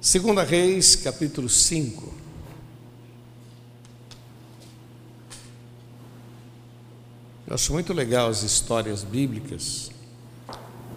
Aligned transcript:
Segunda 0.00 0.42
Reis, 0.42 0.96
capítulo 0.96 1.46
5. 1.46 2.10
Eu 7.46 7.54
acho 7.54 7.70
muito 7.74 7.92
legal 7.92 8.30
as 8.30 8.42
histórias 8.42 9.04
bíblicas. 9.04 9.90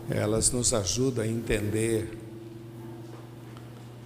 Elas 0.09 0.51
nos 0.51 0.73
ajudam 0.73 1.25
a 1.25 1.27
entender 1.27 2.17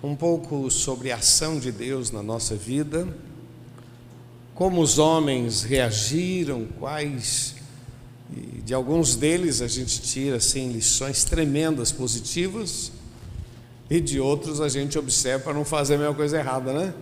um 0.01 0.15
pouco 0.15 0.71
sobre 0.71 1.11
a 1.11 1.17
ação 1.17 1.59
de 1.59 1.71
Deus 1.71 2.09
na 2.09 2.23
nossa 2.23 2.55
vida, 2.55 3.07
como 4.55 4.81
os 4.81 4.97
homens 4.97 5.61
reagiram, 5.61 6.65
quais 6.79 7.53
e 8.35 8.61
de 8.63 8.73
alguns 8.73 9.15
deles 9.15 9.61
a 9.61 9.67
gente 9.67 10.01
tira 10.01 10.37
assim 10.37 10.71
lições 10.71 11.23
tremendas 11.23 11.91
positivas 11.91 12.96
e 13.89 14.01
de 14.01 14.19
outros 14.19 14.59
a 14.59 14.69
gente 14.69 14.97
observa 14.97 15.45
para 15.45 15.53
não 15.53 15.63
fazer 15.63 15.95
a 15.95 15.97
mesma 15.97 16.13
coisa 16.13 16.37
errada, 16.37 16.73
né? 16.73 16.93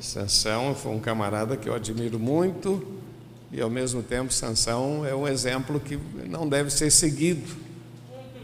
Sansão 0.00 0.74
foi 0.74 0.92
um 0.92 0.98
camarada 0.98 1.56
que 1.56 1.68
eu 1.68 1.74
admiro 1.74 2.18
muito 2.18 3.00
e 3.52 3.60
ao 3.60 3.70
mesmo 3.70 4.02
tempo 4.02 4.32
Sansão 4.32 5.04
é 5.06 5.14
um 5.14 5.28
exemplo 5.28 5.78
que 5.78 5.98
não 6.28 6.48
deve 6.48 6.70
ser 6.70 6.90
seguido. 6.90 7.56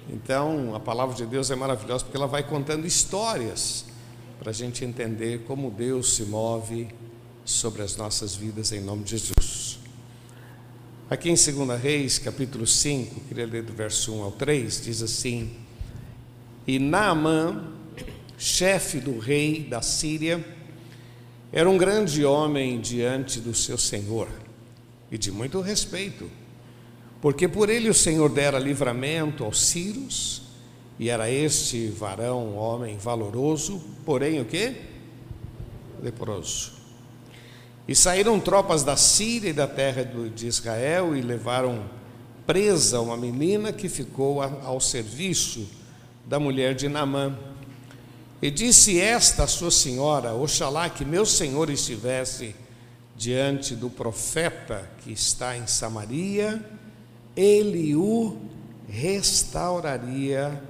Então 0.08 0.74
a 0.74 0.80
palavra 0.80 1.14
de 1.14 1.26
Deus 1.26 1.50
é 1.50 1.56
maravilhosa 1.56 2.04
porque 2.04 2.16
ela 2.16 2.26
vai 2.26 2.42
contando 2.42 2.86
histórias 2.86 3.84
para 4.38 4.50
a 4.50 4.54
gente 4.54 4.84
entender 4.84 5.44
como 5.46 5.70
Deus 5.70 6.14
se 6.14 6.22
move 6.24 6.88
sobre 7.44 7.82
as 7.82 7.96
nossas 7.96 8.36
vidas 8.36 8.70
em 8.72 8.80
nome 8.80 9.02
de 9.02 9.16
Jesus. 9.16 9.80
Aqui 11.10 11.30
em 11.30 11.34
2 11.34 11.80
Reis, 11.80 12.18
capítulo 12.18 12.66
5, 12.66 13.20
queria 13.20 13.46
ler 13.46 13.62
do 13.62 13.72
verso 13.72 14.12
1 14.12 14.22
ao 14.22 14.32
3, 14.32 14.82
diz 14.82 15.02
assim: 15.02 15.50
E 16.68 16.78
Naamã, 16.78 17.64
chefe 18.36 19.00
do 19.00 19.18
rei 19.18 19.60
da 19.60 19.80
Síria, 19.80 20.44
era 21.50 21.66
um 21.66 21.78
grande 21.78 22.26
homem 22.26 22.78
diante 22.78 23.40
do 23.40 23.54
seu 23.54 23.78
senhor 23.78 24.28
e 25.10 25.16
de 25.16 25.32
muito 25.32 25.62
respeito, 25.62 26.30
porque 27.22 27.48
por 27.48 27.70
ele 27.70 27.88
o 27.88 27.94
Senhor 27.94 28.28
dera 28.28 28.58
livramento 28.58 29.44
aos 29.44 29.62
sírios, 29.62 30.42
e 30.98 31.08
era 31.08 31.30
este 31.30 31.86
varão, 31.86 32.54
homem 32.54 32.98
valoroso, 32.98 33.82
porém 34.04 34.38
o 34.38 34.44
que? 34.44 34.74
Leproso. 36.02 36.72
E 37.88 37.94
saíram 37.94 38.38
tropas 38.38 38.84
da 38.84 38.94
Síria 38.94 39.48
e 39.48 39.54
da 39.54 39.66
terra 39.66 40.04
de 40.04 40.46
Israel 40.46 41.16
e 41.16 41.22
levaram 41.22 41.88
presa 42.46 43.00
uma 43.00 43.16
menina 43.16 43.72
que 43.72 43.88
ficou 43.88 44.42
ao 44.42 44.78
serviço 44.82 45.77
da 46.28 46.38
mulher 46.38 46.74
de 46.74 46.88
Naamã. 46.88 47.36
E 48.40 48.50
disse 48.50 49.00
esta 49.00 49.44
a 49.44 49.48
sua 49.48 49.70
senhora: 49.70 50.34
Oxalá 50.34 50.88
que 50.90 51.04
meu 51.04 51.24
senhor 51.24 51.70
estivesse 51.70 52.54
diante 53.16 53.74
do 53.74 53.90
profeta 53.90 54.88
que 55.02 55.10
está 55.10 55.56
em 55.56 55.66
Samaria, 55.66 56.62
ele 57.34 57.96
o 57.96 58.36
restauraria 58.88 60.62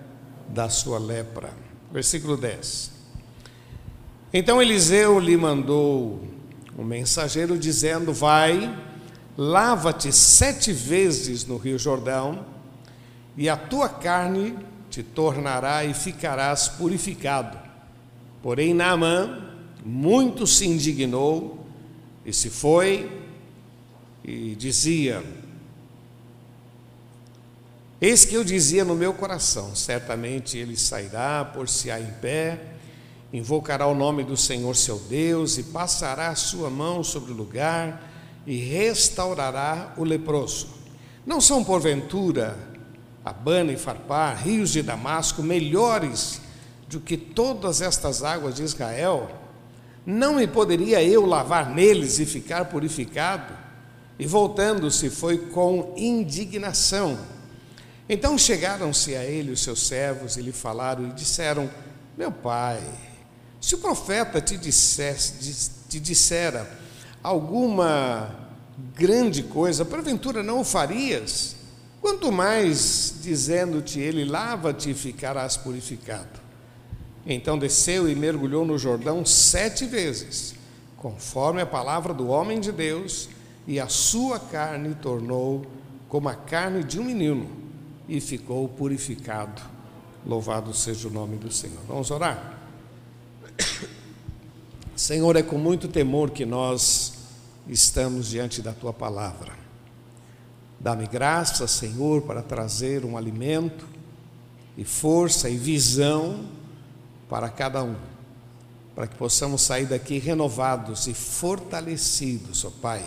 da 0.49 0.71
sua 0.71 0.99
lepra. 0.99 1.53
Versículo 1.93 2.37
10. 2.37 2.93
Então 4.33 4.63
Eliseu 4.63 5.19
lhe 5.19 5.37
mandou 5.37 6.23
um 6.79 6.85
mensageiro 6.85 7.59
dizendo: 7.59 8.13
Vai, 8.13 8.75
lava-te 9.37 10.13
sete 10.13 10.73
vezes 10.73 11.45
no 11.45 11.57
Rio 11.57 11.79
Jordão, 11.79 12.47
e 13.37 13.49
a 13.49 13.57
tua 13.57 13.89
carne 13.89 14.57
te 14.91 15.03
tornará 15.03 15.85
e 15.85 15.95
ficarás 15.95 16.69
purificado. 16.69 17.59
Porém, 18.43 18.73
Naamã 18.73 19.53
muito 19.85 20.47
se 20.47 20.67
indignou 20.67 21.67
e 22.25 22.33
se 22.33 22.51
foi 22.51 23.11
e 24.25 24.55
dizia: 24.55 25.23
Eis 28.01 28.25
que 28.25 28.35
eu 28.35 28.45
dizia 28.45 28.85
no 28.85 28.95
meu 28.95 29.13
coração: 29.13 29.75
certamente 29.75 30.59
ele 30.59 30.77
sairá, 30.77 31.45
por-se-á 31.45 32.01
em 32.01 32.11
pé 32.21 32.77
invocará 33.33 33.87
o 33.87 33.95
nome 33.95 34.25
do 34.25 34.37
Senhor 34.37 34.75
seu 34.75 34.99
Deus 34.99 35.59
e 35.59 35.65
passará 35.65 36.29
a 36.29 36.35
sua 36.35 36.71
mão 36.71 37.05
sobre 37.05 37.33
o 37.33 37.35
lugar 37.35 38.11
e 38.47 38.57
restaurará 38.57 39.93
o 39.97 40.05
leproso. 40.05 40.69
Não 41.27 41.41
são, 41.41 41.63
porventura, 41.63 42.57
Abana 43.29 43.73
e 43.73 43.77
Farpar, 43.77 44.43
rios 44.43 44.71
de 44.71 44.83
Damasco, 44.83 45.43
melhores 45.43 46.41
do 46.89 47.01
que 47.01 47.17
todas 47.17 47.81
estas 47.81 48.23
águas 48.23 48.55
de 48.57 48.63
Israel? 48.63 49.31
Não 50.07 50.37
me 50.37 50.47
poderia 50.47 51.03
eu 51.03 51.27
lavar 51.27 51.69
neles 51.75 52.19
e 52.19 52.25
ficar 52.25 52.65
purificado? 52.67 53.53
E 54.19 54.27
voltando-se, 54.27 55.11
foi 55.11 55.39
com 55.39 55.93
indignação. 55.97 57.19
Então 58.09 58.39
chegaram-se 58.39 59.15
a 59.15 59.23
ele 59.23 59.53
os 59.53 59.61
seus 59.61 59.87
servos 59.87 60.37
e 60.37 60.43
lhe 60.43 60.53
falaram 60.53 61.07
e 61.07 61.13
disseram: 61.13 61.71
Meu 62.17 62.33
pai, 62.33 62.81
se 63.61 63.75
o 63.75 63.79
profeta 63.79 64.41
te, 64.41 64.57
dissesse, 64.57 65.71
te 65.89 66.01
dissera 66.01 66.69
alguma 67.23 68.35
grande 68.97 69.43
coisa, 69.43 69.85
porventura 69.85 70.43
não 70.43 70.61
o 70.61 70.65
farias? 70.65 71.58
Quanto 72.09 72.33
mais 72.33 73.17
dizendo-te 73.21 74.01
ele, 74.01 74.25
lava-te 74.25 74.93
e 74.93 74.95
ficarás 74.95 75.59
purificado. 75.59 76.41
Então 77.27 77.59
desceu 77.59 78.09
e 78.09 78.15
mergulhou 78.15 78.65
no 78.65 78.79
Jordão 78.79 79.27
sete 79.27 79.85
vezes, 79.85 80.55
conforme 80.97 81.61
a 81.61 81.67
palavra 81.67 82.15
do 82.15 82.29
homem 82.29 82.61
de 82.61 82.73
Deus, 82.73 83.29
e 83.67 83.79
a 83.79 83.89
sua 83.89 84.41
carne 84.41 84.95
tornou 84.95 85.67
como 86.09 86.31
a 86.31 86.35
carne 86.35 86.83
de 86.83 86.99
um 86.99 87.05
menino, 87.05 87.47
e 88.09 88.23
ficou 88.23 88.67
purificado. 88.71 89.61
Louvado 90.25 90.73
seja 90.73 91.09
o 91.09 91.11
nome 91.11 91.37
do 91.37 91.53
Senhor. 91.53 91.83
Vamos 91.87 92.11
orar? 92.11 92.59
Senhor, 94.97 95.37
é 95.37 95.43
com 95.43 95.59
muito 95.59 95.89
temor 95.89 96.31
que 96.31 96.47
nós 96.47 97.13
estamos 97.69 98.29
diante 98.29 98.63
da 98.63 98.73
tua 98.73 98.95
palavra. 98.95 99.68
Dá-me 100.81 101.07
graça, 101.07 101.67
Senhor, 101.67 102.23
para 102.23 102.43
trazer 102.43 103.05
um 103.05 103.17
alimento 103.17 103.85
e 104.77 104.85
força 104.85 105.51
e 105.51 105.57
visão 105.57 106.45
para 107.29 107.49
cada 107.49 107.83
um, 107.83 107.97
para 108.95 109.07
que 109.09 109.17
possamos 109.17 109.63
sair 109.63 109.87
daqui 109.87 110.19
renovados 110.19 111.09
e 111.09 111.15
fortalecidos, 111.15 112.65
ó 112.65 112.71
Pai, 112.71 113.05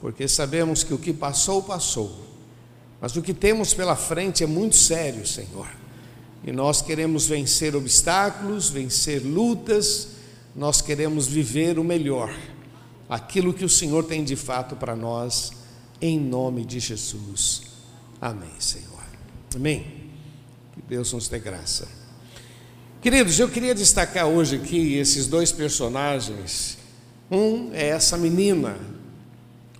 porque 0.00 0.26
sabemos 0.26 0.82
que 0.82 0.92
o 0.92 0.98
que 0.98 1.12
passou, 1.12 1.62
passou, 1.62 2.26
mas 3.00 3.14
o 3.16 3.22
que 3.22 3.32
temos 3.32 3.72
pela 3.72 3.94
frente 3.94 4.42
é 4.42 4.46
muito 4.46 4.76
sério, 4.76 5.26
Senhor. 5.26 5.68
E 6.42 6.52
nós 6.52 6.82
queremos 6.82 7.26
vencer 7.26 7.76
obstáculos, 7.76 8.68
vencer 8.68 9.22
lutas, 9.22 10.08
nós 10.56 10.80
queremos 10.80 11.26
viver 11.26 11.78
o 11.78 11.84
melhor, 11.84 12.34
aquilo 13.08 13.54
que 13.54 13.64
o 13.64 13.68
Senhor 13.68 14.04
tem 14.04 14.24
de 14.24 14.36
fato 14.36 14.74
para 14.74 14.96
nós, 14.96 15.52
em 16.00 16.18
nome 16.18 16.64
de 16.64 16.80
Jesus. 16.80 17.62
Amém, 18.20 18.50
Senhor. 18.58 19.02
Amém. 19.54 20.10
Que 20.72 20.82
Deus 20.82 21.12
nos 21.12 21.28
dê 21.28 21.38
graça. 21.38 21.88
Queridos, 23.00 23.38
eu 23.38 23.48
queria 23.48 23.74
destacar 23.74 24.26
hoje 24.26 24.56
aqui 24.56 24.94
esses 24.94 25.26
dois 25.26 25.52
personagens. 25.52 26.78
Um 27.30 27.72
é 27.72 27.88
essa 27.88 28.16
menina, 28.16 28.76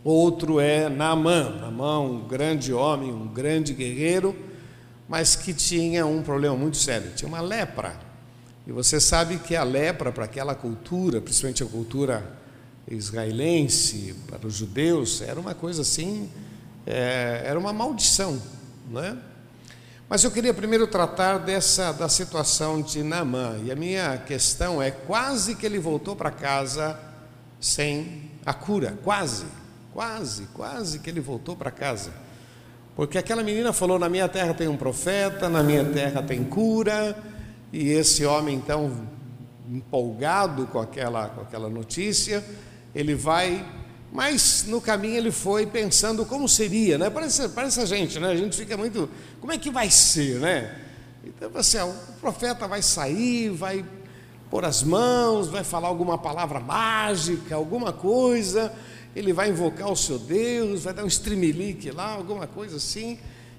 outro 0.02 0.60
é 0.60 0.88
Naamã. 0.88 1.50
Naamã, 1.60 2.00
um 2.00 2.26
grande 2.26 2.72
homem, 2.72 3.12
um 3.12 3.26
grande 3.26 3.74
guerreiro 3.74 4.50
mas 5.10 5.34
que 5.34 5.52
tinha 5.52 6.06
um 6.06 6.22
problema 6.22 6.56
muito 6.56 6.76
sério, 6.76 7.10
tinha 7.16 7.26
uma 7.26 7.40
lepra. 7.40 7.98
E 8.64 8.70
você 8.70 9.00
sabe 9.00 9.38
que 9.38 9.56
a 9.56 9.64
lepra 9.64 10.12
para 10.12 10.24
aquela 10.24 10.54
cultura, 10.54 11.20
principalmente 11.20 11.64
a 11.64 11.66
cultura 11.66 12.39
israelense, 12.88 14.14
para 14.28 14.46
os 14.46 14.54
judeus, 14.54 15.20
era 15.20 15.38
uma 15.38 15.54
coisa 15.54 15.82
assim, 15.82 16.30
é, 16.86 17.42
era 17.44 17.58
uma 17.58 17.72
maldição, 17.72 18.40
né? 18.90 19.16
Mas 20.08 20.24
eu 20.24 20.30
queria 20.32 20.52
primeiro 20.52 20.88
tratar 20.88 21.38
dessa 21.38 21.92
da 21.92 22.08
situação 22.08 22.82
de 22.82 23.00
Naamã. 23.00 23.60
E 23.64 23.70
a 23.70 23.76
minha 23.76 24.18
questão 24.18 24.82
é 24.82 24.90
quase 24.90 25.54
que 25.54 25.64
ele 25.64 25.78
voltou 25.78 26.16
para 26.16 26.32
casa 26.32 26.98
sem 27.60 28.28
a 28.44 28.52
cura, 28.52 28.98
quase, 29.04 29.46
quase, 29.94 30.48
quase 30.52 30.98
que 30.98 31.08
ele 31.08 31.20
voltou 31.20 31.54
para 31.54 31.70
casa. 31.70 32.12
Porque 32.96 33.18
aquela 33.18 33.44
menina 33.44 33.72
falou: 33.72 34.00
Na 34.00 34.08
minha 34.08 34.28
terra 34.28 34.52
tem 34.52 34.66
um 34.66 34.76
profeta, 34.76 35.48
na 35.48 35.62
minha 35.62 35.84
terra 35.84 36.22
tem 36.22 36.42
cura. 36.42 37.16
E 37.72 37.90
esse 37.90 38.24
homem, 38.24 38.56
então, 38.56 39.06
empolgado 39.70 40.66
com 40.66 40.80
aquela, 40.80 41.28
com 41.28 41.42
aquela 41.42 41.68
notícia, 41.68 42.44
ele 42.94 43.14
vai. 43.14 43.64
Mas 44.12 44.64
no 44.66 44.80
caminho 44.80 45.16
ele 45.16 45.30
foi 45.30 45.66
pensando 45.66 46.26
como 46.26 46.48
seria, 46.48 46.98
né? 46.98 47.08
Parece, 47.08 47.48
parece 47.50 47.80
a 47.80 47.86
gente, 47.86 48.18
né? 48.18 48.28
A 48.28 48.36
gente 48.36 48.56
fica 48.56 48.76
muito. 48.76 49.08
Como 49.40 49.52
é 49.52 49.58
que 49.58 49.70
vai 49.70 49.88
ser, 49.88 50.40
né? 50.40 50.76
Então, 51.24 51.50
assim, 51.54 51.78
o 51.78 51.94
profeta 52.20 52.66
vai 52.66 52.82
sair, 52.82 53.50
vai 53.50 53.84
pôr 54.50 54.64
as 54.64 54.82
mãos, 54.82 55.46
vai 55.46 55.62
falar 55.62 55.86
alguma 55.86 56.18
palavra 56.18 56.58
mágica, 56.58 57.54
alguma 57.54 57.92
coisa, 57.92 58.72
ele 59.14 59.32
vai 59.32 59.50
invocar 59.50 59.92
o 59.92 59.96
seu 59.96 60.18
Deus, 60.18 60.82
vai 60.82 60.92
dar 60.92 61.04
um 61.04 61.06
estrimelique 61.06 61.92
lá, 61.92 62.14
alguma 62.14 62.48
coisa 62.48 62.78
assim, 62.78 63.18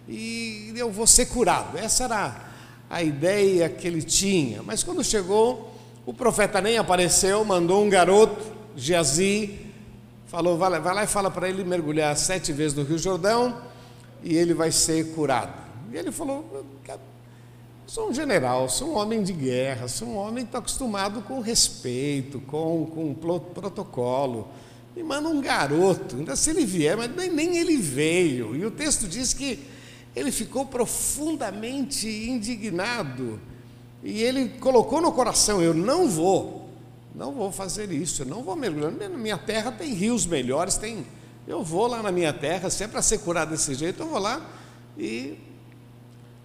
e 0.09 0.73
eu 0.75 0.91
vou 0.91 1.07
ser 1.07 1.27
curado. 1.27 1.77
Essa 1.77 2.03
era 2.03 2.51
a 2.89 3.01
ideia 3.01 3.69
que 3.69 3.87
ele 3.87 4.01
tinha. 4.01 4.61
Mas 4.63 4.83
quando 4.83 5.01
chegou, 5.01 5.70
o 6.05 6.13
profeta 6.13 6.59
nem 6.59 6.77
apareceu, 6.77 7.45
mandou 7.45 7.83
um 7.83 7.89
garoto, 7.89 8.43
Geazi, 8.75 9.59
falou: 10.25 10.57
vai 10.57 10.69
lá, 10.69 10.79
vai 10.79 10.95
lá 10.95 11.03
e 11.03 11.07
fala 11.07 11.29
para 11.29 11.47
ele 11.47 11.63
mergulhar 11.63 12.15
sete 12.15 12.51
vezes 12.51 12.75
no 12.75 12.83
Rio 12.83 12.97
Jordão 12.97 13.61
e 14.23 14.35
ele 14.35 14.53
vai 14.53 14.71
ser 14.71 15.13
curado. 15.13 15.53
E 15.91 15.97
ele 15.97 16.11
falou: 16.11 16.65
sou 17.85 18.09
um 18.09 18.13
general, 18.13 18.69
sou 18.69 18.93
um 18.93 18.95
homem 18.95 19.21
de 19.21 19.33
guerra, 19.33 19.87
sou 19.87 20.07
um 20.07 20.17
homem 20.17 20.43
que 20.43 20.49
está 20.49 20.59
acostumado 20.59 21.21
com 21.21 21.39
respeito, 21.39 22.39
com, 22.39 22.85
com 22.85 23.13
protocolo. 23.53 24.47
Me 24.95 25.03
manda 25.03 25.29
um 25.29 25.39
garoto, 25.39 26.17
ainda 26.17 26.35
se 26.35 26.49
ele 26.49 26.65
vier, 26.65 26.97
mas 26.97 27.15
nem, 27.15 27.29
nem 27.29 27.57
ele 27.57 27.77
veio. 27.77 28.55
E 28.55 28.65
o 28.65 28.71
texto 28.71 29.07
diz 29.07 29.33
que 29.33 29.59
ele 30.15 30.31
ficou 30.31 30.65
profundamente 30.65 32.07
indignado. 32.07 33.39
E 34.03 34.21
ele 34.21 34.49
colocou 34.59 35.01
no 35.01 35.11
coração: 35.11 35.61
eu 35.61 35.73
não 35.73 36.07
vou, 36.07 36.69
não 37.13 37.31
vou 37.33 37.51
fazer 37.51 37.91
isso, 37.91 38.23
eu 38.23 38.25
não 38.25 38.43
vou 38.43 38.55
mergulhar. 38.55 38.91
Na 38.91 39.09
minha 39.09 39.37
terra 39.37 39.71
tem 39.71 39.93
rios 39.93 40.25
melhores, 40.25 40.77
tem. 40.77 41.05
Eu 41.47 41.63
vou 41.63 41.87
lá 41.87 42.01
na 42.01 42.11
minha 42.11 42.31
terra, 42.31 42.69
se 42.69 42.83
é 42.83 42.87
para 42.87 43.01
ser 43.01 43.19
curado 43.19 43.49
desse 43.49 43.73
jeito, 43.73 44.03
eu 44.03 44.07
vou 44.07 44.19
lá 44.19 44.41
e. 44.97 45.37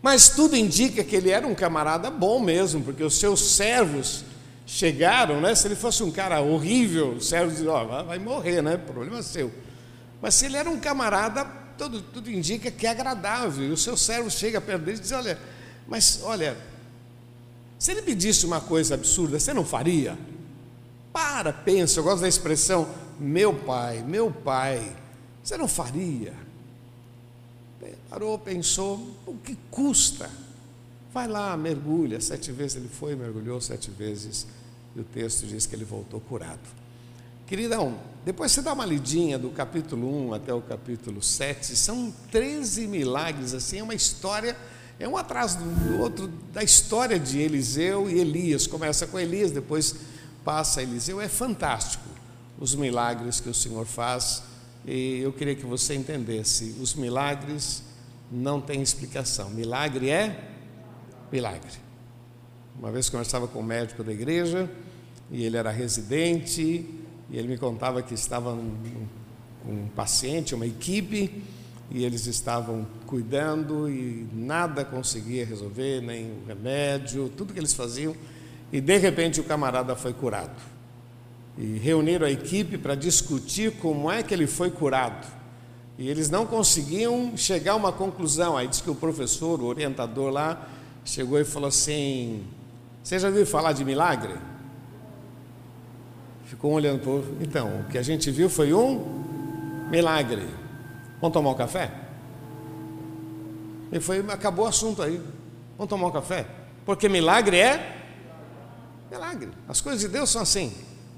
Mas 0.02 0.28
tudo 0.28 0.56
indica 0.56 1.02
que 1.02 1.16
ele 1.16 1.30
era 1.30 1.46
um 1.46 1.54
camarada 1.54 2.10
bom 2.10 2.38
mesmo, 2.38 2.82
porque 2.82 3.02
os 3.02 3.18
seus 3.18 3.56
servos 3.56 4.24
chegaram, 4.66 5.40
né? 5.40 5.54
Se 5.54 5.66
ele 5.66 5.74
fosse 5.74 6.02
um 6.02 6.10
cara 6.10 6.40
horrível, 6.40 7.12
os 7.12 7.28
servos 7.28 7.54
diziam, 7.54 7.74
oh, 7.74 8.04
vai 8.04 8.18
morrer, 8.18 8.62
né? 8.62 8.76
Problema 8.76 9.22
seu. 9.22 9.50
Mas 10.20 10.34
se 10.34 10.46
ele 10.46 10.56
era 10.56 10.68
um 10.68 10.78
camarada, 10.78 11.44
tudo, 11.76 12.00
tudo 12.00 12.30
indica 12.30 12.70
que 12.70 12.86
é 12.86 12.90
agradável. 12.90 13.64
E 13.66 13.70
o 13.70 13.76
seu 13.76 13.96
servo 13.96 14.30
chega 14.30 14.60
perto 14.60 14.82
dele 14.82 14.98
e 14.98 15.00
diz: 15.00 15.12
Olha, 15.12 15.38
mas 15.86 16.20
olha, 16.22 16.56
se 17.86 17.92
ele 17.92 18.02
pedisse 18.02 18.44
uma 18.44 18.60
coisa 18.60 18.94
absurda, 18.94 19.38
você 19.38 19.54
não 19.54 19.64
faria? 19.64 20.18
Para, 21.12 21.52
pensa, 21.52 22.00
eu 22.00 22.02
gosto 22.02 22.22
da 22.22 22.28
expressão 22.28 22.88
meu 23.16 23.54
pai, 23.54 24.02
meu 24.02 24.28
pai, 24.28 24.92
você 25.40 25.56
não 25.56 25.68
faria? 25.68 26.34
Parou, 28.10 28.36
pensou, 28.40 29.14
o 29.24 29.36
que 29.36 29.56
custa? 29.70 30.28
Vai 31.14 31.28
lá, 31.28 31.56
mergulha. 31.56 32.20
Sete 32.20 32.50
vezes 32.50 32.76
ele 32.76 32.88
foi, 32.88 33.14
mergulhou 33.14 33.60
sete 33.60 33.88
vezes, 33.88 34.48
e 34.96 35.00
o 35.00 35.04
texto 35.04 35.46
diz 35.46 35.64
que 35.64 35.76
ele 35.76 35.84
voltou 35.84 36.18
curado. 36.18 36.58
Queridão, 37.46 38.00
depois 38.24 38.50
você 38.50 38.62
dá 38.62 38.72
uma 38.72 38.84
lidinha 38.84 39.38
do 39.38 39.50
capítulo 39.50 40.26
1 40.30 40.34
até 40.34 40.52
o 40.52 40.60
capítulo 40.60 41.22
7, 41.22 41.76
são 41.76 42.12
13 42.32 42.88
milagres, 42.88 43.54
assim, 43.54 43.78
é 43.78 43.82
uma 43.84 43.94
história 43.94 44.56
é 44.98 45.06
um 45.06 45.16
atrás 45.16 45.54
do 45.54 46.00
outro 46.00 46.28
da 46.52 46.62
história 46.62 47.18
de 47.18 47.38
Eliseu 47.38 48.08
e 48.08 48.18
Elias. 48.18 48.66
Começa 48.66 49.06
com 49.06 49.18
Elias, 49.18 49.50
depois 49.50 49.94
passa 50.44 50.80
a 50.80 50.82
Eliseu. 50.82 51.20
É 51.20 51.28
fantástico 51.28 52.04
os 52.58 52.74
milagres 52.74 53.38
que 53.38 53.48
o 53.48 53.54
Senhor 53.54 53.84
faz. 53.84 54.42
E 54.86 55.18
eu 55.18 55.32
queria 55.32 55.54
que 55.54 55.66
você 55.66 55.94
entendesse: 55.94 56.76
os 56.80 56.94
milagres 56.94 57.82
não 58.32 58.60
têm 58.60 58.80
explicação. 58.80 59.50
Milagre 59.50 60.08
é 60.08 60.50
milagre. 61.30 61.72
Uma 62.78 62.90
vez 62.90 63.10
conversava 63.10 63.46
com 63.46 63.60
um 63.60 63.62
médico 63.62 64.02
da 64.02 64.12
igreja 64.12 64.70
e 65.30 65.44
ele 65.44 65.56
era 65.56 65.70
residente 65.70 66.62
e 66.62 67.36
ele 67.36 67.48
me 67.48 67.58
contava 67.58 68.02
que 68.02 68.14
estava 68.14 68.52
um, 68.52 69.06
um 69.66 69.88
paciente, 69.88 70.54
uma 70.54 70.66
equipe 70.66 71.42
e 71.90 72.04
eles 72.04 72.26
estavam 72.26 72.86
cuidando 73.06 73.88
e 73.88 74.26
nada 74.32 74.84
conseguia 74.84 75.44
resolver, 75.46 76.00
nem 76.00 76.24
o 76.24 76.46
remédio, 76.46 77.28
tudo 77.36 77.52
que 77.52 77.60
eles 77.60 77.72
faziam, 77.72 78.14
e 78.72 78.80
de 78.80 78.96
repente 78.98 79.40
o 79.40 79.44
camarada 79.44 79.94
foi 79.94 80.12
curado. 80.12 80.60
E 81.56 81.78
reuniram 81.78 82.26
a 82.26 82.30
equipe 82.30 82.76
para 82.76 82.94
discutir 82.94 83.72
como 83.78 84.10
é 84.10 84.22
que 84.22 84.34
ele 84.34 84.46
foi 84.46 84.70
curado. 84.70 85.26
E 85.98 86.08
eles 86.08 86.28
não 86.28 86.44
conseguiam 86.44 87.34
chegar 87.36 87.72
a 87.72 87.76
uma 87.76 87.92
conclusão. 87.92 88.56
Aí 88.56 88.68
diz 88.68 88.82
que 88.82 88.90
o 88.90 88.94
professor, 88.94 89.62
o 89.62 89.64
orientador 89.64 90.30
lá, 90.30 90.68
chegou 91.04 91.40
e 91.40 91.44
falou 91.44 91.68
assim: 91.68 92.44
Você 93.02 93.18
já 93.18 93.28
ouviu 93.28 93.46
falar 93.46 93.72
de 93.72 93.84
milagre? 93.84 94.34
Ficou 96.44 96.72
olhando 96.72 97.00
para 97.00 97.10
o. 97.10 97.36
Então, 97.40 97.80
o 97.80 97.84
que 97.84 97.96
a 97.96 98.02
gente 98.02 98.30
viu 98.30 98.50
foi 98.50 98.74
um 98.74 99.88
milagre. 99.90 100.46
Vamos 101.20 101.32
tomar 101.32 101.50
um 101.50 101.54
café? 101.54 101.90
E 103.92 104.00
foi, 104.00 104.24
acabou 104.28 104.64
o 104.64 104.68
assunto 104.68 105.02
aí. 105.02 105.20
Vamos 105.76 105.88
tomar 105.88 106.08
um 106.08 106.12
café? 106.12 106.46
Porque 106.84 107.08
milagre 107.08 107.58
é 107.58 107.96
milagre. 109.10 109.50
As 109.68 109.80
coisas 109.80 110.00
de 110.00 110.08
Deus 110.08 110.30
são 110.30 110.42
assim. 110.42 110.72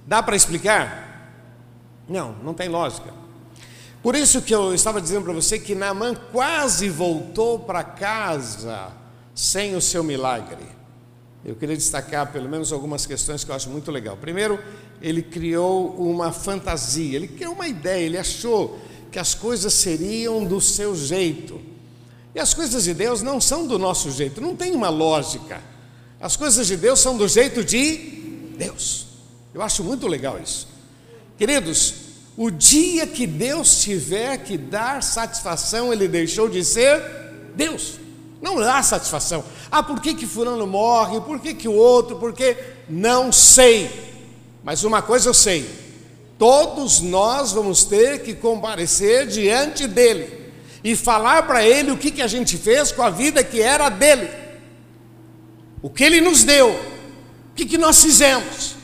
Dá 0.07 0.23
para 0.23 0.37
explicar? 0.37 1.09
Não, 2.09 2.33
não 2.43 2.55
tem 2.55 2.69
lógica. 2.69 3.13
Por 4.03 4.15
isso 4.15 4.41
que 4.41 4.55
eu 4.55 4.75
estava 4.75 5.01
dizendo 5.01 5.25
para 5.25 5.33
você 5.33 5.59
que 5.59 5.75
Naamã 5.75 6.15
quase 6.15 6.89
voltou 6.89 7.59
para 7.59 7.83
casa 7.83 8.93
sem 9.35 9.75
o 9.75 9.81
seu 9.81 10.05
milagre. 10.05 10.65
Eu 11.45 11.55
queria 11.57 11.77
destacar 11.77 12.31
pelo 12.33 12.49
menos 12.49 12.73
algumas 12.73 13.07
questões 13.07 13.45
que 13.45 13.51
eu 13.51 13.55
acho 13.55 13.71
muito 13.71 13.91
legal. 13.91 14.17
Primeiro, 14.17 14.63
ele 15.01 15.23
criou 15.23 15.95
uma 15.97 16.33
fantasia, 16.33 17.17
ele 17.17 17.29
criou 17.29 17.55
uma 17.55 17.67
ideia, 17.67 18.05
ele 18.05 18.19
achou 18.19 18.79
que 19.11 19.19
as 19.19 19.35
coisas 19.35 19.73
seriam 19.73 20.45
do 20.45 20.61
seu 20.61 20.95
jeito. 20.95 21.61
E 22.35 22.41
as 22.41 22.55
coisas 22.55 22.85
de 22.85 22.95
Deus 22.95 23.23
não 23.23 23.41
são 23.41 23.67
do 23.67 23.79
nosso 23.79 24.11
jeito, 24.11 24.41
não 24.41 24.55
tem 24.55 24.73
uma 24.73 24.89
lógica. 24.89 25.63
As 26.21 26.37
coisas 26.37 26.67
de 26.67 26.77
Deus 26.77 27.01
são 27.01 27.17
do 27.17 27.27
jeito 27.27 27.65
de 27.65 27.97
Deus. 28.57 29.07
Eu 29.55 29.63
acho 29.63 29.83
muito 29.83 30.07
legal 30.07 30.39
isso. 30.43 30.69
Queridos, 31.37 31.95
o 32.37 32.51
dia 32.51 33.07
que 33.07 33.27
Deus 33.27 33.81
tiver 33.81 34.39
que 34.39 34.57
dar 34.57 35.03
satisfação, 35.03 35.93
ele 35.93 36.07
deixou 36.07 36.49
de 36.49 36.65
ser 36.65 37.03
Deus. 37.57 37.95
Não 38.41 38.61
dá 38.61 38.83
satisfação. 38.83 39.45
Ah, 39.71 39.83
por 39.83 40.01
que, 40.01 40.15
que 40.15 40.27
fulano 40.27 40.67
morre? 40.67 41.21
Por 41.21 41.41
que, 41.41 41.55
que 41.55 41.67
o 41.67 41.73
outro? 41.73 42.17
Por 42.17 42.33
que? 42.33 42.57
Não 42.89 43.33
sei. 43.33 43.91
Mas 44.63 44.85
uma 44.85 45.03
coisa 45.03 45.29
eu 45.29 45.35
sei: 45.35 45.69
todos 46.39 47.01
nós 47.01 47.53
vamos 47.53 47.85
ter 47.85 48.23
que 48.23 48.33
comparecer 48.33 49.27
diante 49.27 49.89
dele 49.89 50.53
e 50.85 50.95
falar 50.95 51.43
para 51.43 51.65
ele 51.65 51.91
o 51.91 51.99
que, 51.99 52.13
que 52.13 52.23
a 52.23 52.29
gente 52.29 52.57
fez 52.57 52.93
com 52.93 53.03
a 53.03 53.11
vida 53.11 53.43
que 53.43 53.61
era 53.61 53.89
dele, 53.89 54.31
o 55.83 55.91
que 55.91 56.05
ele 56.05 56.21
nos 56.21 56.45
deu, 56.45 56.71
o 56.71 57.55
que, 57.57 57.67
que 57.67 57.77
nós 57.77 58.01
fizemos. 58.01 58.77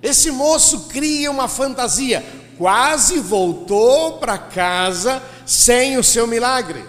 Esse 0.00 0.30
moço 0.30 0.82
cria 0.88 1.28
uma 1.28 1.48
fantasia, 1.48 2.24
quase 2.56 3.18
voltou 3.18 4.18
para 4.18 4.38
casa 4.38 5.20
sem 5.44 5.98
o 5.98 6.04
seu 6.04 6.28
milagre. 6.28 6.84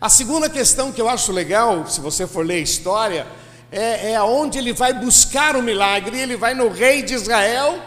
A 0.00 0.08
segunda 0.08 0.50
questão 0.50 0.90
que 0.90 1.00
eu 1.00 1.08
acho 1.08 1.30
legal, 1.30 1.86
se 1.86 2.00
você 2.00 2.26
for 2.26 2.44
ler 2.44 2.56
a 2.56 2.58
história, 2.58 3.26
é, 3.70 4.12
é 4.12 4.18
ele 4.54 4.72
vai 4.72 4.92
buscar 4.92 5.56
o 5.56 5.62
milagre. 5.62 6.18
Ele 6.18 6.36
vai 6.36 6.52
no 6.52 6.68
rei 6.68 7.02
de 7.02 7.14
Israel 7.14 7.80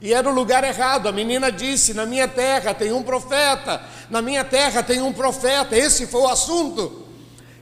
e 0.00 0.12
era 0.12 0.28
o 0.28 0.32
lugar 0.34 0.64
errado. 0.64 1.08
A 1.08 1.12
menina 1.12 1.50
disse: 1.50 1.94
Na 1.94 2.06
minha 2.06 2.28
terra 2.28 2.74
tem 2.74 2.92
um 2.92 3.02
profeta, 3.02 3.80
na 4.10 4.20
minha 4.20 4.44
terra 4.44 4.82
tem 4.82 5.00
um 5.00 5.12
profeta. 5.12 5.76
Esse 5.76 6.06
foi 6.06 6.20
o 6.20 6.28
assunto. 6.28 7.04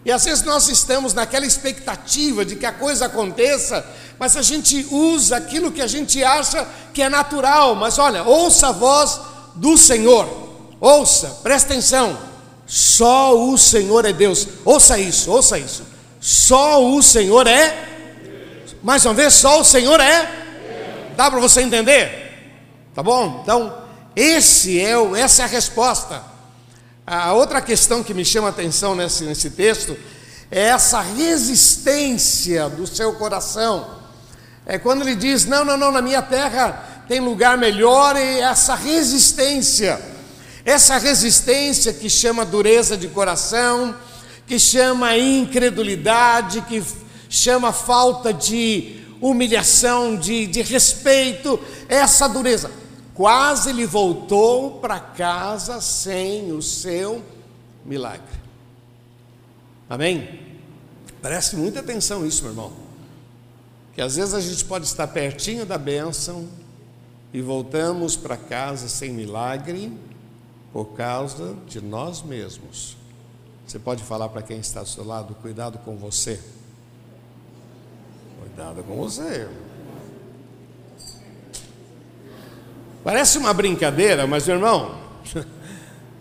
E 0.05 0.13
às 0.13 0.25
vezes 0.25 0.45
nós 0.45 0.69
estamos 0.69 1.15
naquela 1.15 1.47
expectativa 1.47 2.45
de 2.45 2.57
que 2.57 2.67
a 2.67 2.73
coisa 2.73 3.07
aconteça, 3.07 3.85
mas 4.19 4.37
a 4.37 4.43
gente 4.43 4.87
usa 4.91 5.37
aquilo 5.37 5.73
que 5.73 5.81
a 5.81 5.87
gente 5.87 6.23
acha 6.23 6.67
que 6.93 7.03
é 7.03 7.09
natural. 7.09 7.75
Mas 7.75 7.99
olha, 7.99 8.23
ouça 8.23 8.69
a 8.69 8.73
voz 8.73 9.19
do 9.55 9.79
Senhor, 9.79 10.29
ouça, 10.79 11.39
presta 11.43 11.73
atenção. 11.73 12.19
Só 12.67 13.39
o 13.39 13.57
Senhor 13.57 14.05
é 14.05 14.13
Deus. 14.13 14.47
Ouça 14.65 14.99
isso, 14.99 15.31
ouça 15.31 15.59
isso. 15.59 15.85
Só 16.21 16.83
o 16.85 17.03
Senhor 17.03 17.47
é. 17.47 17.89
Mais 18.83 19.05
uma 19.05 19.15
vez, 19.15 19.33
só 19.35 19.61
o 19.61 19.65
Senhor 19.65 20.01
é. 20.01 20.31
Dá 21.17 21.31
para 21.31 21.41
você 21.41 21.63
entender? 21.63 22.24
Tá 22.95 23.03
bom? 23.03 23.41
Então, 23.43 23.77
esse 24.15 24.81
é 24.81 24.97
o, 24.97 25.17
essa 25.17 25.43
é 25.43 25.45
a 25.45 25.49
resposta. 25.49 26.23
A 27.05 27.33
outra 27.33 27.61
questão 27.61 28.05
que 28.05 28.15
me 28.15 28.25
chama 28.25 28.49
a 28.49 28.51
atenção 28.51 28.95
nesse, 28.95 29.25
nesse 29.25 29.51
texto 29.51 29.97
é 30.51 30.67
essa 30.67 31.01
resistência 31.01 32.69
do 32.69 32.87
seu 32.87 33.15
coração. 33.15 33.99
É 34.65 34.79
quando 34.79 35.03
ele 35.03 35.17
diz: 35.17 35.45
Não, 35.45 35.65
não, 35.65 35.77
não, 35.77 35.91
na 35.91 36.01
minha 36.01 36.23
terra 36.23 37.05
tem 37.09 37.19
lugar 37.19 37.59
melhor, 37.59 38.17
e 38.17 38.41
essa 38.41 38.77
resistência, 38.77 40.01
essa 40.65 40.97
resistência 40.97 41.93
que 41.93 42.09
chama 42.09 42.45
dureza 42.47 42.97
de 42.97 43.09
coração, 43.09 43.95
que 44.47 44.59
chama 44.59 45.19
incredulidade, 45.19 46.63
que 46.63 46.83
chama 47.29 47.73
falta 47.73 48.33
de 48.33 49.01
humilhação, 49.21 50.17
de, 50.17 50.47
de 50.47 50.63
respeito, 50.63 51.59
essa 51.89 52.29
dureza. 52.29 52.84
Quase 53.15 53.71
ele 53.71 53.87
voltou 53.87 54.81
para 54.81 54.99
casa 54.99 55.81
sem 55.81 56.53
o 56.53 56.61
seu 56.61 57.23
milagre. 57.85 58.43
Amém? 59.89 60.41
Preste 61.23 61.57
muita 61.57 61.81
atenção 61.81 62.27
isso, 62.27 62.43
meu 62.43 62.53
irmão. 62.53 62.73
Que 63.95 64.03
às 64.03 64.17
vezes 64.17 64.35
a 64.35 64.41
gente 64.41 64.65
pode 64.65 64.85
estar 64.87 65.07
pertinho 65.07 65.65
da 65.65 65.79
bênção 65.79 66.49
e 67.33 67.41
voltamos 67.41 68.17
para 68.17 68.37
casa 68.37 68.89
sem 68.89 69.13
milagre 69.13 69.93
por 70.73 70.87
causa 70.87 71.57
de 71.69 71.81
nós 71.81 72.21
mesmos. 72.21 72.97
Você 73.67 73.79
pode 73.79 74.03
falar 74.03 74.29
para 74.29 74.43
quem 74.43 74.59
está 74.59 74.81
ao 74.81 74.87
seu 74.87 75.05
lado, 75.05 75.35
cuidado 75.37 75.79
com 75.79 75.97
você. 75.97 76.41
Cuidado 78.41 78.83
com 78.83 78.97
você. 78.97 79.49
Parece 83.05 83.37
uma 83.37 83.53
brincadeira, 83.53 84.27
mas 84.27 84.47
meu 84.47 84.57
irmão, 84.57 84.99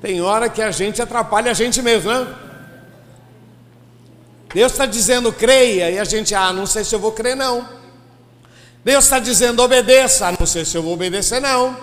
tem 0.02 0.22
hora 0.22 0.50
que 0.50 0.62
a 0.62 0.70
gente 0.70 1.02
atrapalha 1.02 1.50
a 1.50 1.54
gente 1.54 1.82
mesmo, 1.82 2.12
né? 2.12 2.28
Deus 4.54 4.74
está 4.74 4.86
dizendo 4.86 5.32
creia 5.32 5.90
e 5.90 5.98
a 5.98 6.04
gente, 6.04 6.36
ah, 6.36 6.54
não 6.54 6.68
sei 6.68 6.84
se 6.84 6.94
eu 6.94 7.00
vou 7.00 7.14
crer, 7.14 7.36
não. 7.36 7.68
Deus 8.84 9.06
está 9.06 9.18
dizendo 9.18 9.64
obedeça, 9.64 10.28
ah, 10.28 10.34
não 10.38 10.46
sei 10.46 10.66
se 10.66 10.78
eu 10.78 10.84
vou 10.84 10.94
obedecer, 10.94 11.40
não. 11.40 11.76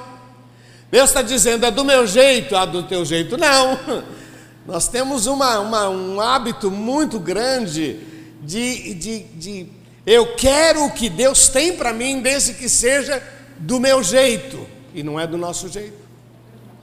Deus 0.91 1.09
está 1.09 1.23
dizendo 1.23 1.65
é 1.65 1.71
do 1.71 1.85
meu 1.85 2.07
jeito, 2.07 2.55
ah, 2.55 2.67
do 2.67 2.83
teu 2.83 3.05
jeito, 3.05 3.39
não. 3.39 4.05
Nós 4.67 4.87
temos 4.87 5.27
uma, 5.27 5.59
uma, 5.61 5.89
um 5.89 6.21
hábito 6.21 6.71
muito 6.71 7.19
grande 7.19 7.99
de, 8.43 8.95
de, 8.95 9.19
de 9.35 9.67
eu 10.07 10.35
quero 10.35 10.85
o 10.85 10.91
que 10.91 11.09
Deus 11.09 11.49
tem 11.49 11.75
para 11.77 11.93
mim, 11.93 12.21
desde 12.21 12.53
que 12.53 12.69
seja 12.69 13.23
do 13.59 13.81
meu 13.81 14.03
jeito, 14.03 14.67
e 14.95 15.03
não 15.03 15.19
é 15.19 15.27
do 15.27 15.37
nosso 15.37 15.69
jeito. 15.69 15.99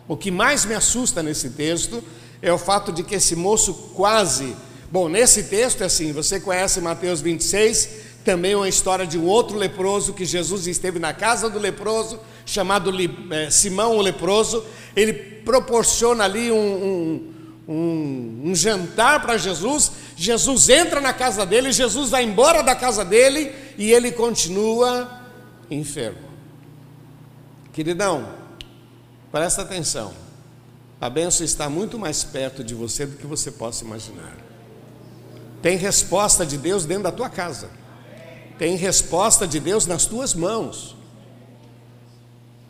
O 0.08 0.16
que 0.16 0.32
mais 0.32 0.66
me 0.66 0.74
assusta 0.74 1.22
nesse 1.22 1.52
texto 1.52 2.04
é 2.42 2.52
o 2.52 2.58
fato 2.58 2.92
de 2.92 3.04
que 3.04 3.16
esse 3.16 3.36
moço 3.36 3.74
quase 3.96 4.56
Bom, 4.90 5.10
nesse 5.10 5.44
texto 5.44 5.82
é 5.82 5.86
assim: 5.86 6.14
você 6.14 6.40
conhece 6.40 6.80
Mateus 6.80 7.20
26, 7.20 7.90
também 8.24 8.56
uma 8.56 8.70
história 8.70 9.06
de 9.06 9.18
um 9.18 9.26
outro 9.26 9.58
leproso 9.58 10.14
que 10.14 10.24
Jesus 10.24 10.66
esteve 10.66 10.98
na 10.98 11.14
casa 11.14 11.50
do 11.50 11.60
leproso, 11.60 12.20
chamado 12.46 12.92
é, 13.32 13.50
Simão 13.50 13.98
o 13.98 14.02
leproso. 14.02 14.64
Ele 14.96 15.12
proporciona 15.12 16.24
ali 16.24 16.50
um, 16.52 16.56
um, 16.58 17.34
um, 17.68 18.42
um 18.46 18.56
jantar 18.56 19.22
para 19.22 19.38
Jesus. 19.38 19.92
Jesus 20.16 20.70
entra 20.70 21.02
na 21.02 21.12
casa 21.12 21.46
dele, 21.46 21.74
Jesus 21.74 22.10
vai 22.10 22.24
embora 22.24 22.64
da 22.64 22.74
casa 22.74 23.04
dele 23.04 23.52
e 23.78 23.92
ele 23.92 24.12
continua 24.12 25.22
enfermo. 25.70 26.27
Queridão, 27.78 28.28
presta 29.32 29.62
atenção. 29.62 30.12
A 31.00 31.12
bênção 31.12 31.46
está 31.46 31.70
muito 31.70 32.00
mais 32.00 32.24
perto 32.24 32.64
de 32.64 32.74
você 32.74 33.06
do 33.06 33.16
que 33.18 33.28
você 33.28 33.52
possa 33.52 33.86
imaginar. 33.86 34.36
Tem 35.62 35.78
resposta 35.78 36.44
de 36.44 36.58
Deus 36.58 36.86
dentro 36.86 37.04
da 37.04 37.12
tua 37.12 37.30
casa. 37.30 37.70
Tem 38.58 38.76
resposta 38.76 39.48
de 39.48 39.60
Deus 39.60 39.86
nas 39.86 40.08
tuas 40.08 40.34
mãos. 40.34 40.96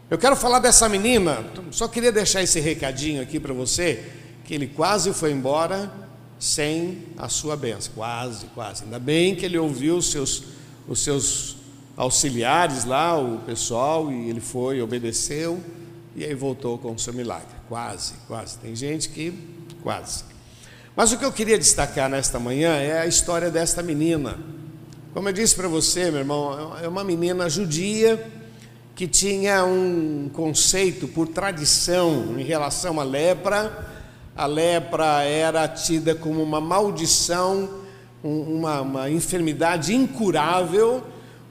Eu 0.10 0.18
quero 0.18 0.36
falar 0.36 0.60
dessa 0.60 0.90
menina, 0.90 1.42
só 1.72 1.88
queria 1.88 2.12
deixar 2.12 2.44
esse 2.44 2.60
recadinho 2.60 3.22
aqui 3.22 3.40
para 3.40 3.54
você, 3.54 4.12
que 4.44 4.54
ele 4.54 4.68
quase 4.68 5.14
foi 5.14 5.32
embora 5.32 5.90
sem 6.38 7.06
a 7.18 7.30
sua 7.30 7.56
bênção. 7.56 7.94
Quase, 7.96 8.48
quase. 8.48 8.84
Ainda 8.84 9.00
bem 9.00 9.38
que 9.38 9.46
ele 9.46 9.58
ouviu 9.58 9.96
os 9.96 10.12
seus, 10.12 10.44
os 10.86 11.00
seus 11.00 11.57
auxiliares 11.98 12.86
lá, 12.86 13.20
o 13.20 13.39
pessoal, 13.39 14.12
e 14.12 14.30
ele 14.30 14.39
foi, 14.39 14.80
obedeceu, 14.82 15.60
e 16.16 16.24
aí 16.24 16.36
voltou 16.36 16.77
com 16.77 16.94
o 16.94 17.00
seu 17.00 17.12
milagre. 17.12 17.48
Quase, 17.68 18.13
quase. 18.27 18.60
Tem 18.60 18.75
gente 18.75 19.10
que 19.10 19.34
quase. 19.82 20.24
Mas 20.96 21.12
o 21.12 21.18
que 21.18 21.25
eu 21.25 21.32
queria 21.32 21.58
destacar 21.58 22.10
nesta 22.10 22.39
manhã 22.39 22.75
é 22.75 23.00
a 23.00 23.08
história 23.08 23.50
desta 23.50 23.82
menina. 23.82 24.38
Como 25.13 25.27
eu 25.27 25.34
disse 25.34 25.56
para 25.56 25.68
você, 25.68 26.12
meu 26.12 26.20
irmão, 26.20 26.77
é 26.82 26.88
uma 26.88 27.04
menina 27.04 27.50
judia 27.50 28.24
que 28.96 29.08
tinha 29.08 29.66
um 29.66 30.30
conceito 30.34 31.08
por 31.08 31.27
tradição 31.27 32.39
em 32.39 32.44
relação 32.44 33.00
à 33.00 33.04
lepra. 33.04 33.96
A 34.36 34.46
lepra 34.46 35.24
era 35.24 35.68
tida 35.68 36.16
como 36.16 36.42
uma 36.42 36.62
maldição, 36.62 37.70
uma, 38.24 38.82
uma 38.82 39.10
enfermidade 39.10 39.96
incurável. 39.96 41.04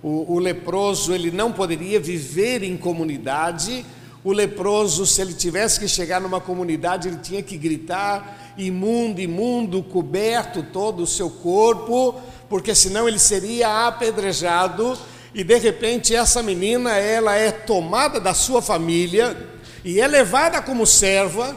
O, 0.06 0.34
o 0.34 0.38
leproso 0.38 1.12
ele 1.12 1.32
não 1.32 1.50
poderia 1.50 1.98
viver 1.98 2.62
em 2.62 2.76
comunidade. 2.76 3.84
O 4.22 4.30
leproso, 4.32 5.04
se 5.04 5.20
ele 5.20 5.34
tivesse 5.34 5.80
que 5.80 5.88
chegar 5.88 6.20
numa 6.20 6.40
comunidade, 6.40 7.08
ele 7.08 7.16
tinha 7.16 7.42
que 7.42 7.56
gritar 7.56 8.54
imundo, 8.56 9.20
imundo, 9.20 9.82
coberto 9.82 10.62
todo 10.62 11.02
o 11.02 11.08
seu 11.08 11.28
corpo, 11.28 12.14
porque 12.48 12.72
senão 12.72 13.08
ele 13.08 13.18
seria 13.18 13.88
apedrejado. 13.88 14.96
E 15.34 15.42
de 15.42 15.58
repente 15.58 16.14
essa 16.14 16.40
menina, 16.40 16.96
ela 16.96 17.34
é 17.34 17.50
tomada 17.50 18.20
da 18.20 18.32
sua 18.32 18.62
família 18.62 19.36
e 19.84 20.00
é 20.00 20.06
levada 20.06 20.62
como 20.62 20.86
serva 20.86 21.56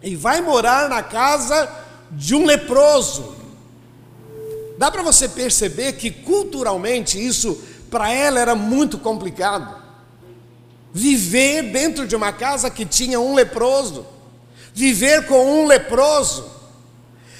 e 0.00 0.14
vai 0.14 0.40
morar 0.40 0.88
na 0.88 1.02
casa 1.02 1.68
de 2.12 2.32
um 2.32 2.46
leproso. 2.46 3.42
Dá 4.78 4.88
para 4.88 5.02
você 5.02 5.28
perceber 5.28 5.94
que 5.94 6.10
culturalmente 6.10 7.24
isso 7.24 7.71
para 7.92 8.12
ela 8.12 8.40
era 8.40 8.56
muito 8.56 8.98
complicado. 8.98 9.80
Viver 10.92 11.70
dentro 11.70 12.08
de 12.08 12.16
uma 12.16 12.32
casa 12.32 12.68
que 12.68 12.84
tinha 12.84 13.20
um 13.20 13.34
leproso 13.34 14.04
viver 14.74 15.26
com 15.26 15.62
um 15.62 15.66
leproso. 15.66 16.50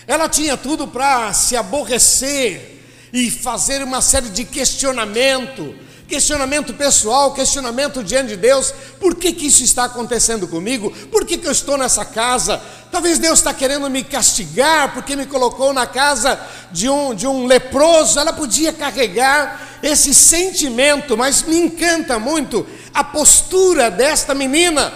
Ela 0.06 0.28
tinha 0.28 0.56
tudo 0.56 0.86
para 0.86 1.32
se 1.32 1.56
aborrecer 1.56 2.80
e 3.12 3.30
fazer 3.30 3.82
uma 3.82 4.00
série 4.00 4.30
de 4.30 4.44
questionamento, 4.44 5.74
questionamento 6.12 6.74
pessoal, 6.74 7.32
questionamento 7.32 8.04
diante 8.04 8.28
de 8.28 8.36
Deus. 8.36 8.70
Por 9.00 9.14
que, 9.14 9.32
que 9.32 9.46
isso 9.46 9.62
está 9.62 9.84
acontecendo 9.84 10.46
comigo? 10.46 10.90
Por 11.10 11.24
que, 11.24 11.38
que 11.38 11.46
eu 11.46 11.52
estou 11.52 11.78
nessa 11.78 12.04
casa? 12.04 12.60
Talvez 12.90 13.18
Deus 13.18 13.38
está 13.38 13.54
querendo 13.54 13.88
me 13.88 14.04
castigar 14.04 14.92
porque 14.92 15.16
me 15.16 15.24
colocou 15.24 15.72
na 15.72 15.86
casa 15.86 16.38
de 16.70 16.86
um, 16.86 17.14
de 17.14 17.26
um 17.26 17.46
leproso. 17.46 18.20
Ela 18.20 18.34
podia 18.34 18.74
carregar 18.74 19.78
esse 19.82 20.12
sentimento, 20.12 21.16
mas 21.16 21.44
me 21.44 21.56
encanta 21.56 22.18
muito 22.18 22.66
a 22.92 23.02
postura 23.02 23.90
desta 23.90 24.34
menina 24.34 24.92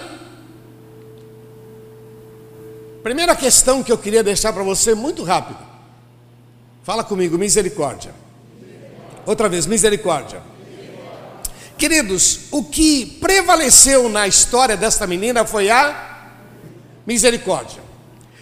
Primeira 3.06 3.36
questão 3.36 3.84
que 3.84 3.92
eu 3.92 3.96
queria 3.96 4.20
deixar 4.20 4.52
para 4.52 4.64
você 4.64 4.92
muito 4.92 5.22
rápido. 5.22 5.60
Fala 6.82 7.04
comigo, 7.04 7.38
misericórdia. 7.38 8.12
Outra 9.24 9.48
vez, 9.48 9.64
misericórdia. 9.64 10.42
Queridos, 11.78 12.40
o 12.50 12.64
que 12.64 13.18
prevaleceu 13.20 14.08
na 14.08 14.26
história 14.26 14.76
desta 14.76 15.06
menina 15.06 15.44
foi 15.44 15.68
a 15.70 16.30
misericórdia. 17.06 17.82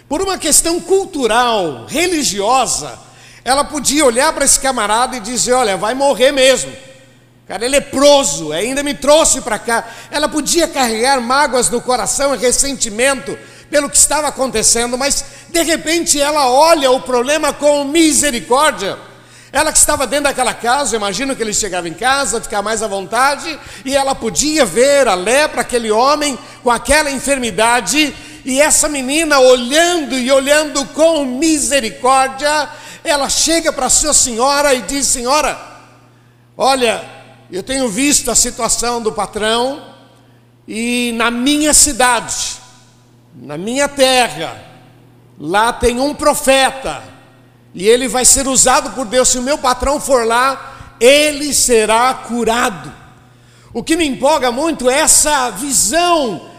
Por 0.07 0.21
uma 0.21 0.37
questão 0.37 0.79
cultural, 0.79 1.85
religiosa, 1.85 2.97
ela 3.43 3.63
podia 3.63 4.05
olhar 4.05 4.31
para 4.31 4.45
esse 4.45 4.59
camarada 4.59 5.17
e 5.17 5.19
dizer: 5.19 5.53
Olha, 5.53 5.75
vai 5.75 5.93
morrer 5.93 6.31
mesmo. 6.31 6.71
Cara, 7.47 7.65
é 7.65 7.69
leproso, 7.69 8.51
ainda 8.51 8.81
me 8.81 8.93
trouxe 8.93 9.41
para 9.41 9.59
cá. 9.59 9.87
Ela 10.09 10.27
podia 10.27 10.67
carregar 10.67 11.21
mágoas 11.21 11.69
no 11.69 11.81
coração 11.81 12.33
e 12.33 12.37
ressentimento 12.37 13.37
pelo 13.69 13.89
que 13.89 13.97
estava 13.97 14.27
acontecendo, 14.29 14.97
mas 14.97 15.23
de 15.49 15.61
repente 15.61 16.19
ela 16.19 16.49
olha 16.49 16.89
o 16.89 17.01
problema 17.01 17.51
com 17.53 17.83
misericórdia. 17.83 18.97
Ela 19.55 19.71
que 19.71 19.77
estava 19.77 20.05
dentro 20.05 20.25
daquela 20.25 20.53
casa, 20.53 20.97
imagino 20.97 21.33
que 21.33 21.41
ele 21.41 21.53
chegava 21.53 21.87
em 21.87 21.93
casa, 21.93 22.41
ficar 22.41 22.61
mais 22.61 22.83
à 22.83 22.87
vontade, 22.87 23.57
e 23.85 23.95
ela 23.95 24.13
podia 24.13 24.65
ver 24.65 25.07
a 25.07 25.13
lepra, 25.13 25.61
aquele 25.61 25.89
homem 25.89 26.37
com 26.61 26.69
aquela 26.69 27.09
enfermidade, 27.09 28.13
e 28.43 28.59
essa 28.59 28.89
menina 28.89 29.39
olhando 29.39 30.13
e 30.13 30.29
olhando 30.29 30.85
com 30.87 31.23
misericórdia, 31.23 32.69
ela 33.01 33.29
chega 33.29 33.71
para 33.71 33.85
a 33.85 33.89
sua 33.89 34.13
senhora 34.13 34.73
e 34.73 34.81
diz: 34.81 35.07
Senhora, 35.07 35.57
olha, 36.57 37.01
eu 37.49 37.63
tenho 37.63 37.87
visto 37.87 38.29
a 38.29 38.35
situação 38.35 39.01
do 39.01 39.13
patrão, 39.13 39.81
e 40.67 41.13
na 41.15 41.31
minha 41.31 41.73
cidade, 41.73 42.57
na 43.33 43.57
minha 43.57 43.87
terra, 43.87 44.61
lá 45.39 45.71
tem 45.71 45.97
um 45.97 46.13
profeta, 46.13 47.14
e 47.75 47.87
ele 47.87 48.07
vai 48.07 48.25
ser 48.25 48.47
usado 48.47 48.91
por 48.91 49.05
Deus. 49.05 49.29
Se 49.29 49.37
o 49.37 49.43
meu 49.43 49.57
patrão 49.57 49.99
for 49.99 50.25
lá, 50.25 50.95
ele 50.99 51.53
será 51.53 52.13
curado. 52.13 52.91
O 53.73 53.83
que 53.83 53.97
me 53.97 54.07
empolga 54.07 54.51
muito 54.51 54.89
é 54.89 55.01
essa 55.01 55.51
visão, 55.51 56.49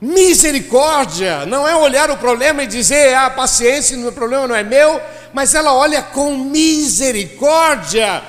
misericórdia, 0.00 1.44
não 1.44 1.66
é 1.66 1.74
olhar 1.74 2.08
o 2.08 2.16
problema 2.16 2.62
e 2.62 2.68
dizer, 2.68 3.14
ah, 3.14 3.28
paciência, 3.28 3.98
o 4.08 4.12
problema 4.12 4.46
não 4.46 4.54
é 4.54 4.62
meu, 4.62 5.02
mas 5.34 5.54
ela 5.54 5.74
olha 5.74 6.00
com 6.00 6.38
misericórdia 6.38 8.22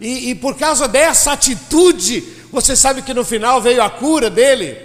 e, 0.00 0.30
e 0.30 0.34
por 0.34 0.56
causa 0.56 0.88
dessa 0.88 1.32
atitude, 1.32 2.22
você 2.52 2.74
sabe 2.74 3.02
que 3.02 3.14
no 3.14 3.24
final 3.24 3.60
veio 3.62 3.82
a 3.82 3.88
cura 3.88 4.28
dele. 4.28 4.76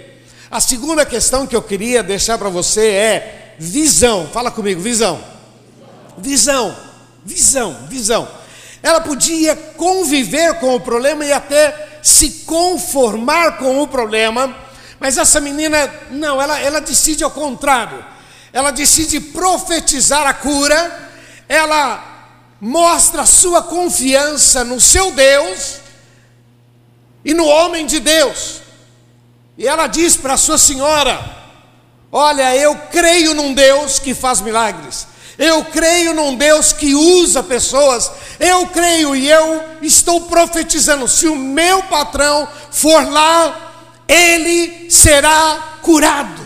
A 0.50 0.60
segunda 0.60 1.04
questão 1.04 1.46
que 1.46 1.56
eu 1.56 1.62
queria 1.62 2.02
deixar 2.02 2.38
para 2.38 2.48
você 2.48 2.86
é 2.86 3.54
visão. 3.58 4.28
Fala 4.32 4.50
comigo, 4.50 4.80
visão. 4.80 5.20
Visão, 6.18 6.76
visão, 7.24 7.86
visão. 7.88 8.28
Ela 8.82 9.00
podia 9.00 9.54
conviver 9.54 10.54
com 10.58 10.74
o 10.74 10.80
problema 10.80 11.24
e 11.24 11.32
até 11.32 12.00
se 12.02 12.44
conformar 12.46 13.58
com 13.58 13.80
o 13.80 13.86
problema, 13.86 14.54
mas 14.98 15.16
essa 15.18 15.40
menina, 15.40 15.92
não, 16.10 16.40
ela, 16.40 16.58
ela 16.58 16.80
decide 16.80 17.22
ao 17.22 17.30
contrário. 17.30 18.04
Ela 18.52 18.70
decide 18.70 19.18
profetizar 19.20 20.26
a 20.26 20.34
cura, 20.34 21.10
ela 21.48 22.12
mostra 22.60 23.24
sua 23.24 23.62
confiança 23.62 24.62
no 24.62 24.80
seu 24.80 25.10
Deus 25.12 25.76
e 27.24 27.32
no 27.32 27.46
homem 27.46 27.86
de 27.86 27.98
Deus. 27.98 28.60
E 29.56 29.66
ela 29.66 29.86
diz 29.86 30.16
para 30.16 30.36
sua 30.36 30.58
senhora: 30.58 31.20
Olha, 32.10 32.54
eu 32.56 32.76
creio 32.90 33.32
num 33.32 33.54
Deus 33.54 33.98
que 33.98 34.14
faz 34.14 34.40
milagres. 34.40 35.06
Eu 35.38 35.64
creio 35.64 36.14
num 36.14 36.34
Deus 36.34 36.72
que 36.72 36.94
usa 36.94 37.42
pessoas. 37.42 38.10
Eu 38.38 38.66
creio 38.66 39.16
e 39.16 39.28
eu 39.28 39.62
estou 39.80 40.22
profetizando: 40.22 41.08
se 41.08 41.26
o 41.26 41.36
meu 41.36 41.82
patrão 41.84 42.46
for 42.70 43.10
lá, 43.10 43.72
ele 44.06 44.90
será 44.90 45.78
curado. 45.82 46.42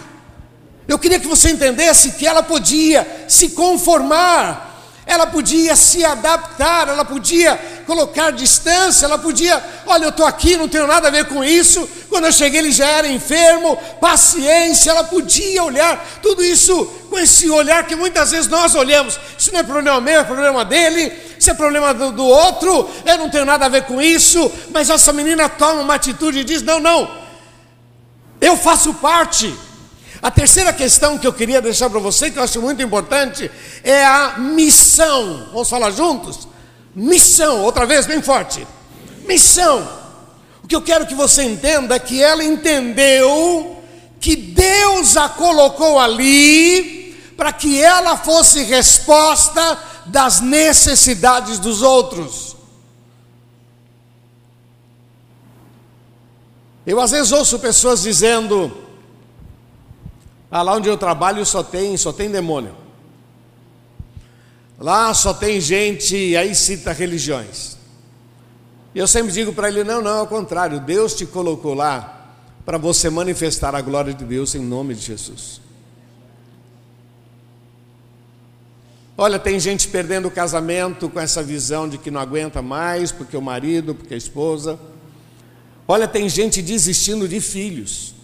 Eu 0.86 0.98
queria 0.98 1.18
que 1.18 1.26
você 1.26 1.50
entendesse 1.50 2.12
que 2.12 2.26
ela 2.26 2.42
podia 2.42 3.26
se 3.28 3.50
conformar 3.50 4.75
ela 5.06 5.24
podia 5.24 5.76
se 5.76 6.04
adaptar, 6.04 6.88
ela 6.88 7.04
podia 7.04 7.56
colocar 7.86 8.32
distância, 8.32 9.06
ela 9.06 9.16
podia, 9.16 9.64
olha, 9.86 10.06
eu 10.06 10.08
estou 10.08 10.26
aqui, 10.26 10.56
não 10.56 10.68
tenho 10.68 10.84
nada 10.84 11.06
a 11.06 11.10
ver 11.12 11.26
com 11.26 11.44
isso. 11.44 11.88
Quando 12.10 12.24
eu 12.24 12.32
cheguei, 12.32 12.58
ele 12.58 12.72
já 12.72 12.88
era 12.88 13.06
enfermo, 13.06 13.76
paciência, 14.00 14.90
ela 14.90 15.04
podia 15.04 15.62
olhar 15.62 16.04
tudo 16.20 16.42
isso 16.42 16.84
com 17.08 17.16
esse 17.16 17.48
olhar 17.48 17.86
que 17.86 17.94
muitas 17.94 18.32
vezes 18.32 18.48
nós 18.48 18.74
olhamos. 18.74 19.16
Isso 19.38 19.52
não 19.52 19.60
é 19.60 19.62
problema 19.62 20.00
meu, 20.00 20.20
é 20.20 20.24
problema 20.24 20.64
dele, 20.64 21.12
isso 21.38 21.50
é 21.52 21.54
problema 21.54 21.94
do, 21.94 22.10
do 22.10 22.24
outro, 22.24 22.90
eu 23.04 23.16
não 23.16 23.30
tenho 23.30 23.44
nada 23.44 23.66
a 23.66 23.68
ver 23.68 23.84
com 23.84 24.02
isso. 24.02 24.50
Mas 24.72 24.90
essa 24.90 25.12
menina 25.12 25.48
toma 25.48 25.82
uma 25.82 25.94
atitude 25.94 26.40
e 26.40 26.44
diz: 26.44 26.62
não, 26.62 26.80
não, 26.80 27.08
eu 28.40 28.56
faço 28.56 28.92
parte 28.94 29.56
a 30.26 30.30
terceira 30.32 30.72
questão 30.72 31.16
que 31.16 31.24
eu 31.24 31.32
queria 31.32 31.62
deixar 31.62 31.88
para 31.88 32.00
você, 32.00 32.32
que 32.32 32.36
eu 32.36 32.42
acho 32.42 32.60
muito 32.60 32.82
importante, 32.82 33.48
é 33.84 34.04
a 34.04 34.38
missão. 34.38 35.50
Vamos 35.52 35.70
falar 35.70 35.92
juntos? 35.92 36.48
Missão, 36.92 37.62
outra 37.62 37.86
vez, 37.86 38.06
bem 38.06 38.20
forte. 38.20 38.66
Missão. 39.24 39.88
O 40.64 40.66
que 40.66 40.74
eu 40.74 40.82
quero 40.82 41.06
que 41.06 41.14
você 41.14 41.44
entenda 41.44 41.94
é 41.94 42.00
que 42.00 42.20
ela 42.20 42.42
entendeu 42.42 43.80
que 44.18 44.34
Deus 44.34 45.16
a 45.16 45.28
colocou 45.28 45.96
ali 45.96 47.16
para 47.36 47.52
que 47.52 47.80
ela 47.80 48.16
fosse 48.16 48.64
resposta 48.64 49.78
das 50.06 50.40
necessidades 50.40 51.60
dos 51.60 51.82
outros. 51.82 52.56
Eu 56.84 57.00
às 57.00 57.12
vezes 57.12 57.30
ouço 57.30 57.60
pessoas 57.60 58.02
dizendo: 58.02 58.85
ah, 60.50 60.62
lá 60.62 60.74
onde 60.74 60.88
eu 60.88 60.96
trabalho 60.96 61.44
só 61.44 61.62
tem, 61.62 61.96
só 61.96 62.12
tem 62.12 62.30
demônio. 62.30 62.74
Lá 64.78 65.12
só 65.14 65.32
tem 65.32 65.60
gente, 65.60 66.36
aí 66.36 66.54
cita 66.54 66.92
religiões. 66.92 67.76
E 68.94 68.98
eu 68.98 69.06
sempre 69.06 69.32
digo 69.32 69.52
para 69.52 69.68
ele: 69.68 69.84
não, 69.84 70.00
não, 70.00 70.18
ao 70.20 70.26
contrário, 70.26 70.80
Deus 70.80 71.14
te 71.14 71.26
colocou 71.26 71.74
lá 71.74 72.34
para 72.64 72.78
você 72.78 73.08
manifestar 73.10 73.74
a 73.74 73.80
glória 73.80 74.12
de 74.12 74.24
Deus 74.24 74.54
em 74.54 74.60
nome 74.60 74.94
de 74.94 75.02
Jesus. 75.02 75.60
Olha, 79.18 79.38
tem 79.38 79.58
gente 79.58 79.88
perdendo 79.88 80.28
o 80.28 80.30
casamento 80.30 81.08
com 81.08 81.18
essa 81.18 81.42
visão 81.42 81.88
de 81.88 81.96
que 81.96 82.10
não 82.10 82.20
aguenta 82.20 82.60
mais, 82.60 83.10
porque 83.10 83.36
o 83.36 83.40
marido, 83.40 83.94
porque 83.94 84.12
a 84.12 84.16
esposa. 84.16 84.78
Olha, 85.88 86.06
tem 86.06 86.28
gente 86.28 86.60
desistindo 86.60 87.26
de 87.26 87.40
filhos. 87.40 88.15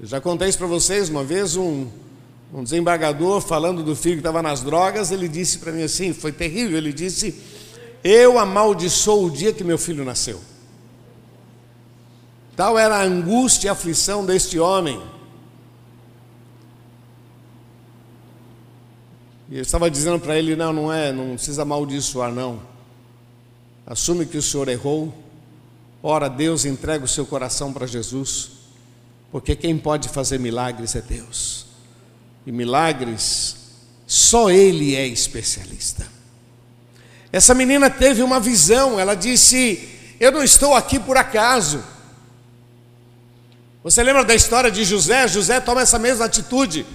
Eu 0.00 0.06
já 0.06 0.20
contei 0.20 0.48
isso 0.48 0.58
para 0.58 0.66
vocês, 0.68 1.08
uma 1.08 1.24
vez 1.24 1.56
um, 1.56 1.88
um 2.54 2.62
desembargador 2.62 3.40
falando 3.40 3.82
do 3.82 3.96
filho 3.96 4.14
que 4.14 4.20
estava 4.20 4.40
nas 4.40 4.62
drogas, 4.62 5.10
ele 5.10 5.28
disse 5.28 5.58
para 5.58 5.72
mim 5.72 5.82
assim, 5.82 6.12
foi 6.12 6.30
terrível, 6.30 6.78
ele 6.78 6.92
disse, 6.92 7.34
eu 8.04 8.38
amaldiçoo 8.38 9.26
o 9.26 9.30
dia 9.30 9.52
que 9.52 9.64
meu 9.64 9.76
filho 9.76 10.04
nasceu. 10.04 10.40
Tal 12.54 12.78
era 12.78 12.96
a 12.96 13.02
angústia 13.02 13.66
e 13.66 13.70
a 13.70 13.72
aflição 13.72 14.24
deste 14.24 14.58
homem. 14.58 15.02
E 19.50 19.56
eu 19.56 19.62
estava 19.62 19.90
dizendo 19.90 20.20
para 20.20 20.38
ele, 20.38 20.54
não, 20.54 20.72
não 20.72 20.92
é, 20.92 21.10
não 21.10 21.34
precisa 21.34 21.62
amaldiçoar 21.62 22.30
não. 22.30 22.60
Assume 23.86 24.26
que 24.26 24.36
o 24.36 24.42
senhor 24.42 24.68
errou. 24.68 25.12
Ora, 26.02 26.28
Deus 26.28 26.64
entrega 26.64 27.04
o 27.04 27.08
seu 27.08 27.26
coração 27.26 27.72
para 27.72 27.86
Jesus. 27.86 28.57
Porque 29.30 29.54
quem 29.54 29.76
pode 29.76 30.08
fazer 30.08 30.38
milagres 30.38 30.94
é 30.94 31.00
Deus. 31.00 31.66
E 32.46 32.52
milagres, 32.52 33.56
só 34.06 34.50
Ele 34.50 34.96
é 34.96 35.06
especialista. 35.06 36.06
Essa 37.30 37.54
menina 37.54 37.90
teve 37.90 38.22
uma 38.22 38.40
visão, 38.40 38.98
ela 38.98 39.14
disse: 39.14 39.88
Eu 40.18 40.32
não 40.32 40.42
estou 40.42 40.74
aqui 40.74 40.98
por 40.98 41.16
acaso. 41.16 41.84
Você 43.84 44.02
lembra 44.02 44.24
da 44.24 44.34
história 44.34 44.70
de 44.70 44.84
José? 44.84 45.28
José 45.28 45.60
toma 45.60 45.82
essa 45.82 45.98
mesma 45.98 46.24
atitude. 46.24 46.86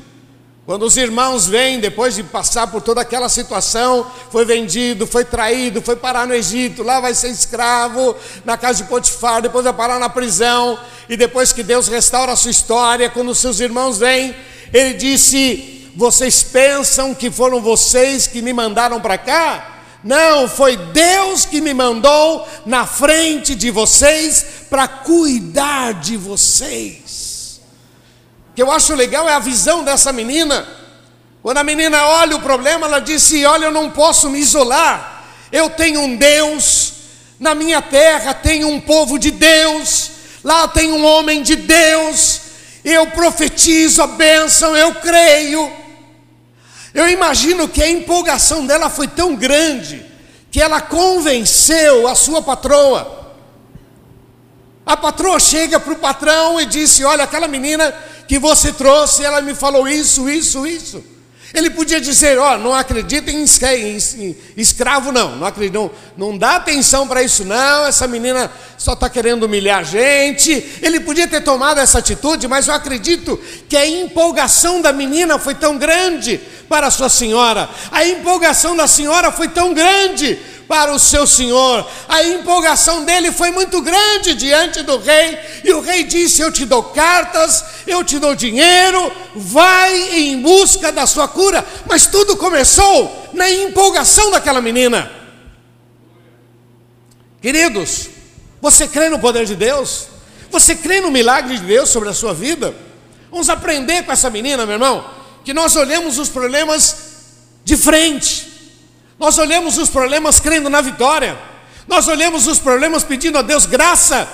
Quando 0.66 0.84
os 0.84 0.96
irmãos 0.96 1.46
vêm, 1.46 1.82
depois 1.82 2.16
de 2.16 2.24
passar 2.24 2.68
por 2.68 2.82
toda 2.82 3.02
aquela 3.02 3.28
situação, 3.28 4.10
foi 4.32 4.46
vendido, 4.46 5.06
foi 5.06 5.26
traído, 5.26 5.82
foi 5.82 5.98
parar 5.98 6.26
no 6.26 6.34
Egito, 6.34 6.84
lá 6.84 7.02
vai 7.02 7.14
ser 7.14 7.28
escravo, 7.32 8.16
na 8.46 8.56
casa 8.58 8.82
de 8.82 8.90
Potifar, 8.90 9.42
depois 9.42 9.66
vai 9.66 9.74
parar 9.74 10.00
na 10.00 10.08
prisão, 10.08 10.80
e 11.10 11.18
depois 11.18 11.52
que 11.52 11.64
Deus 11.64 11.90
restaura 11.90 12.32
a 12.32 12.36
sua 12.38 12.52
história, 12.52 13.10
quando 13.10 13.32
os 13.32 13.40
seus 13.40 13.60
irmãos 13.60 13.98
vêm, 13.98 14.34
ele 14.72 14.94
disse: 14.94 15.92
Vocês 15.98 16.44
pensam 16.44 17.14
que 17.14 17.30
foram 17.30 17.62
vocês 17.62 18.26
que 18.26 18.42
me 18.42 18.54
mandaram 18.54 19.02
para 19.02 19.18
cá? 19.18 19.82
Não, 20.02 20.48
foi 20.48 20.78
Deus 20.78 21.44
que 21.44 21.60
me 21.60 21.74
mandou 21.74 22.48
na 22.66 22.86
frente 22.86 23.54
de 23.54 23.70
vocês 23.70 24.46
para 24.70 24.88
cuidar 24.88 25.94
de 25.96 26.16
vocês 26.16 27.23
que 28.56 28.62
eu 28.62 28.72
acho 28.72 28.96
legal 28.96 29.28
é 29.28 29.34
a 29.34 29.40
visão 29.40 29.84
dessa 29.84 30.12
menina. 30.12 30.68
Quando 31.42 31.58
a 31.58 31.64
menina 31.64 32.06
olha 32.06 32.36
o 32.36 32.42
problema, 32.42 32.88
ela 32.88 33.00
disse: 33.00 33.46
Olha, 33.46 33.66
eu 33.66 33.72
não 33.72 33.90
posso 33.90 34.30
me 34.30 34.40
isolar. 34.40 35.26
Eu 35.52 35.70
tenho 35.70 36.02
um 36.02 36.16
Deus, 36.16 36.94
na 37.40 37.54
minha 37.54 37.82
terra 37.82 38.34
tem 38.34 38.64
um 38.64 38.80
povo 38.80 39.20
de 39.20 39.30
Deus, 39.30 40.10
lá 40.44 40.68
tem 40.68 40.92
um 40.92 41.06
homem 41.06 41.44
de 41.44 41.56
Deus. 41.56 42.42
Eu 42.84 43.08
profetizo 43.08 44.02
a 44.02 44.08
bênção, 44.08 44.76
eu 44.76 44.96
creio. 44.96 45.72
Eu 46.94 47.10
imagino 47.10 47.68
que 47.68 47.82
a 47.82 47.90
empolgação 47.90 48.66
dela 48.66 48.90
foi 48.90 49.08
tão 49.08 49.36
grande 49.36 50.06
que 50.52 50.62
ela 50.62 50.80
convenceu 50.80 52.08
a 52.08 52.14
sua 52.14 52.42
patroa. 52.42 53.23
A 54.86 54.98
patroa 54.98 55.40
chega 55.40 55.80
para 55.80 55.94
o 55.94 55.98
patrão 55.98 56.60
e 56.60 56.66
disse: 56.66 57.04
Olha, 57.04 57.24
aquela 57.24 57.48
menina 57.48 57.94
que 58.28 58.38
você 58.38 58.72
trouxe, 58.72 59.24
ela 59.24 59.42
me 59.42 59.54
falou 59.54 59.88
isso, 59.88 60.30
isso, 60.30 60.66
isso. 60.68 61.04
Ele 61.54 61.70
podia 61.70 62.02
dizer, 62.02 62.40
ó, 62.40 62.56
oh, 62.56 62.58
não 62.58 62.74
acredita 62.74 63.30
em 63.30 63.44
escravo, 64.58 65.12
não, 65.12 65.36
não 65.36 65.52
não, 65.72 65.92
não 66.18 66.36
dá 66.36 66.56
atenção 66.56 67.08
para 67.08 67.22
isso, 67.22 67.46
não, 67.46 67.86
essa 67.86 68.08
menina 68.08 68.52
só 68.76 68.94
está 68.94 69.08
querendo 69.08 69.44
humilhar 69.44 69.82
a 69.82 69.84
gente. 69.84 70.52
Ele 70.82 71.00
podia 71.00 71.28
ter 71.28 71.42
tomado 71.42 71.80
essa 71.80 72.00
atitude, 72.00 72.48
mas 72.48 72.68
eu 72.68 72.74
acredito 72.74 73.40
que 73.70 73.78
a 73.78 73.88
empolgação 73.88 74.82
da 74.82 74.92
menina 74.92 75.38
foi 75.38 75.54
tão 75.54 75.78
grande 75.78 76.42
para 76.68 76.88
a 76.88 76.92
sua 76.92 77.08
senhora, 77.08 77.70
a 77.92 78.04
empolgação 78.04 78.76
da 78.76 78.88
senhora 78.88 79.32
foi 79.32 79.48
tão 79.48 79.76
grande 79.76 80.40
para 80.68 80.94
o 80.94 81.00
seu 81.00 81.26
senhor. 81.28 81.88
A 82.08 82.24
empolgação 82.24 83.04
dele 83.04 83.32
foi 83.32 83.52
muito 83.52 83.82
grande 83.82 84.34
diante 84.34 84.82
do 84.82 84.98
rei, 84.98 85.40
e 85.64 85.72
o 85.74 85.82
rei 85.82 86.04
disse: 86.04 86.42
Eu 86.42 86.52
te 86.52 86.66
dou 86.66 86.84
cartas, 86.84 87.64
eu 87.86 88.04
te 88.04 88.20
dou 88.20 88.36
dinheiro, 88.36 89.12
vai 89.36 90.20
em 90.20 90.42
busca 90.42 90.92
da 90.92 91.06
sua 91.06 91.28
cura. 91.28 91.66
Mas 91.88 92.08
tudo 92.08 92.38
começou 92.38 93.30
na 93.34 93.50
empolgação 93.50 94.32
daquela 94.32 94.62
menina. 94.62 95.12
Queridos, 97.42 98.10
você 98.62 98.88
crê 98.88 99.10
no 99.10 99.20
poder 99.20 99.46
de 99.46 99.56
Deus? 99.56 100.08
Você 100.50 100.76
crê 100.76 101.02
no 101.02 101.12
milagre 101.12 101.58
de 101.58 101.66
Deus 101.66 101.90
sobre 101.90 102.10
a 102.10 102.14
sua 102.14 102.34
vida? 102.34 102.74
Vamos 103.30 103.50
aprender 103.50 104.04
com 104.04 104.12
essa 104.12 104.30
menina, 104.30 104.66
meu 104.66 104.76
irmão, 104.76 105.04
que 105.44 105.54
nós 105.54 105.76
olhamos 105.76 106.20
os 106.20 106.30
problemas 106.30 106.96
de 107.66 107.76
frente. 107.76 108.53
Nós 109.20 109.38
olhamos 109.38 109.78
os 109.78 109.90
problemas 109.90 110.40
crendo 110.40 110.70
na 110.70 110.82
vitória. 110.82 111.38
Nós 111.88 112.08
olhamos 112.08 112.48
os 112.48 112.60
problemas 112.60 113.04
pedindo 113.04 113.38
a 113.38 113.42
Deus 113.42 113.66
graça. 113.66 114.28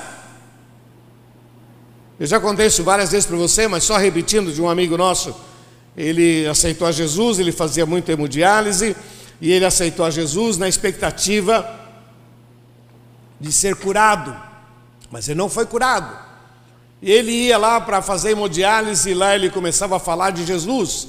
Eu 2.19 2.27
já 2.27 2.39
contei 2.39 2.67
isso 2.67 2.83
várias 2.83 3.11
vezes 3.11 3.25
para 3.25 3.37
você, 3.37 3.67
mas 3.67 3.83
só 3.83 3.97
repetindo 3.97 4.51
de 4.51 4.61
um 4.61 4.69
amigo 4.69 4.97
nosso. 4.97 5.35
Ele 5.95 6.47
aceitou 6.47 6.87
a 6.87 6.91
Jesus, 6.91 7.39
ele 7.39 7.51
fazia 7.51 7.85
muito 7.85 8.09
hemodiálise, 8.11 8.95
e 9.41 9.51
ele 9.51 9.65
aceitou 9.65 10.05
a 10.05 10.09
Jesus 10.09 10.57
na 10.57 10.67
expectativa 10.67 11.79
de 13.39 13.51
ser 13.53 13.75
curado, 13.75 14.35
mas 15.09 15.29
ele 15.29 15.37
não 15.37 15.49
foi 15.49 15.65
curado. 15.65 16.13
E 17.01 17.09
ele 17.09 17.31
ia 17.31 17.57
lá 17.57 17.79
para 17.79 18.01
fazer 18.01 18.31
hemodiálise, 18.31 19.11
e 19.11 19.13
lá 19.13 19.33
ele 19.33 19.49
começava 19.49 19.95
a 19.95 19.99
falar 19.99 20.31
de 20.31 20.45
Jesus. 20.45 21.07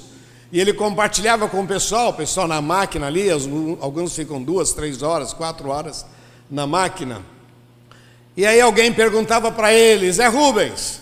E 0.52 0.60
ele 0.60 0.72
compartilhava 0.72 1.48
com 1.48 1.62
o 1.62 1.66
pessoal, 1.66 2.10
o 2.10 2.14
pessoal 2.14 2.48
na 2.48 2.60
máquina 2.60 3.06
ali, 3.06 3.28
alguns 3.80 4.14
ficam 4.14 4.42
duas, 4.42 4.72
três 4.72 5.02
horas, 5.02 5.32
quatro 5.32 5.68
horas 5.68 6.04
na 6.50 6.66
máquina. 6.66 7.22
E 8.36 8.44
aí 8.44 8.60
alguém 8.60 8.92
perguntava 8.92 9.52
para 9.52 9.72
ele, 9.72 10.10
Zé 10.10 10.26
Rubens, 10.26 11.00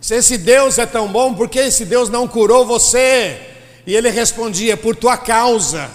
se 0.00 0.16
esse 0.16 0.36
Deus 0.36 0.78
é 0.78 0.86
tão 0.86 1.08
bom, 1.08 1.34
por 1.34 1.48
que 1.48 1.58
esse 1.58 1.84
Deus 1.84 2.08
não 2.08 2.26
curou 2.26 2.66
você? 2.66 3.40
E 3.86 3.94
ele 3.94 4.10
respondia, 4.10 4.76
por 4.76 4.96
tua 4.96 5.16
causa, 5.16 5.88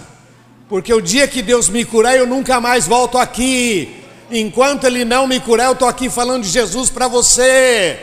porque 0.68 0.92
o 0.92 1.00
dia 1.00 1.28
que 1.28 1.42
Deus 1.42 1.68
me 1.68 1.84
curar, 1.84 2.16
eu 2.16 2.26
nunca 2.26 2.60
mais 2.60 2.86
volto 2.86 3.18
aqui. 3.18 4.02
Enquanto 4.30 4.84
Ele 4.84 5.04
não 5.04 5.26
me 5.26 5.38
curar, 5.38 5.66
eu 5.66 5.72
estou 5.72 5.86
aqui 5.86 6.08
falando 6.08 6.42
de 6.42 6.48
Jesus 6.48 6.88
para 6.88 7.06
você. 7.06 7.98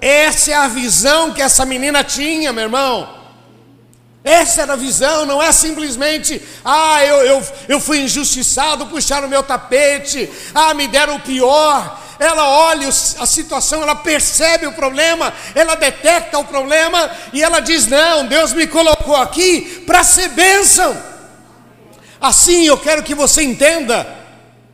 Essa 0.00 0.52
é 0.52 0.54
a 0.54 0.66
visão 0.66 1.32
que 1.32 1.42
essa 1.42 1.66
menina 1.66 2.02
tinha, 2.02 2.52
meu 2.52 2.64
irmão. 2.64 3.19
Essa 4.22 4.62
era 4.62 4.74
a 4.74 4.76
visão, 4.76 5.24
não 5.24 5.42
é 5.42 5.50
simplesmente, 5.50 6.42
ah, 6.62 7.02
eu, 7.04 7.16
eu, 7.24 7.48
eu 7.68 7.80
fui 7.80 8.00
injustiçado, 8.00 8.86
puxaram 8.86 9.26
o 9.26 9.30
meu 9.30 9.42
tapete, 9.42 10.30
ah, 10.54 10.74
me 10.74 10.86
deram 10.86 11.16
o 11.16 11.20
pior. 11.20 11.98
Ela 12.18 12.46
olha 12.50 12.86
a 12.88 13.26
situação, 13.26 13.82
ela 13.82 13.94
percebe 13.94 14.66
o 14.66 14.72
problema, 14.72 15.32
ela 15.54 15.74
detecta 15.74 16.38
o 16.38 16.44
problema 16.44 17.10
e 17.32 17.42
ela 17.42 17.60
diz: 17.60 17.86
Não, 17.86 18.26
Deus 18.26 18.52
me 18.52 18.66
colocou 18.66 19.16
aqui 19.16 19.82
para 19.86 20.04
ser 20.04 20.28
bênção. 20.28 20.94
Assim 22.20 22.66
eu 22.66 22.76
quero 22.76 23.02
que 23.02 23.14
você 23.14 23.42
entenda 23.42 24.06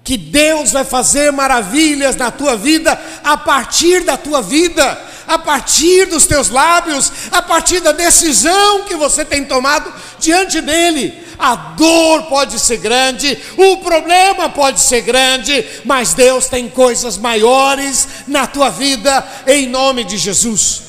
que 0.03 0.17
Deus 0.17 0.73
vai 0.73 0.85
fazer 0.85 1.31
maravilhas 1.31 2.17
na 2.17 2.33
tua 2.33 2.57
vida 2.57 3.01
a 3.23 3.37
partir 3.37 4.03
da 4.03 4.17
tua 4.17 4.43
vida 4.43 5.01
a 5.27 5.39
partir 5.39 6.07
dos 6.07 6.27
teus 6.27 6.49
lábios, 6.49 7.13
a 7.31 7.43
partir 7.43 7.81
da 7.81 7.93
decisão 7.93 8.83
que 8.83 8.95
você 8.95 9.25
tem 9.25 9.45
tomado 9.45 9.93
diante 10.19 10.61
dele. 10.61 11.27
A 11.39 11.55
dor 11.55 12.25
pode 12.25 12.59
ser 12.59 12.79
grande, 12.79 13.39
o 13.57 13.79
problema 13.79 14.49
pode 14.49 14.81
ser 14.81 15.03
grande, 15.03 15.65
mas 15.85 16.15
Deus 16.15 16.47
tem 16.47 16.69
coisas 16.69 17.19
maiores 17.19 18.09
na 18.27 18.47
tua 18.47 18.71
vida, 18.71 19.27
em 19.47 19.67
nome 19.67 20.05
de 20.05 20.17
Jesus. 20.17 20.83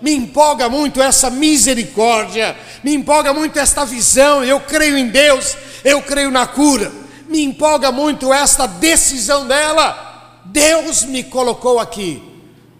Me 0.00 0.14
empolga 0.14 0.68
muito 0.68 1.00
essa 1.02 1.28
misericórdia, 1.30 2.56
me 2.82 2.94
empolga 2.94 3.32
muito 3.32 3.58
esta 3.58 3.84
visão. 3.84 4.44
Eu 4.44 4.60
creio 4.60 4.96
em 4.96 5.08
Deus, 5.08 5.56
eu 5.84 6.00
creio 6.02 6.30
na 6.30 6.46
cura. 6.46 6.92
Me 7.28 7.42
empolga 7.42 7.90
muito 7.90 8.32
esta 8.32 8.66
decisão 8.66 9.46
dela. 9.46 10.40
Deus 10.44 11.04
me 11.04 11.22
colocou 11.24 11.78
aqui 11.80 12.33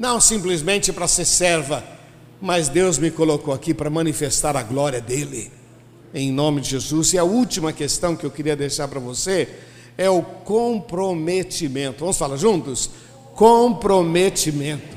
não 0.04 0.20
simplesmente 0.20 0.92
para 0.92 1.08
ser 1.08 1.24
serva, 1.24 1.82
mas 2.38 2.68
Deus 2.68 2.98
me 2.98 3.10
colocou 3.10 3.54
aqui 3.54 3.72
para 3.72 3.88
manifestar 3.88 4.54
a 4.54 4.62
glória 4.62 5.00
dEle, 5.00 5.50
em 6.12 6.30
nome 6.30 6.60
de 6.60 6.68
Jesus. 6.68 7.14
E 7.14 7.18
a 7.18 7.24
última 7.24 7.72
questão 7.72 8.14
que 8.14 8.26
eu 8.26 8.30
queria 8.30 8.54
deixar 8.54 8.86
para 8.86 9.00
você 9.00 9.48
é 9.96 10.10
o 10.10 10.20
comprometimento. 10.20 12.00
Vamos 12.00 12.18
falar 12.18 12.36
juntos? 12.36 12.90
Comprometimento. 13.34 14.94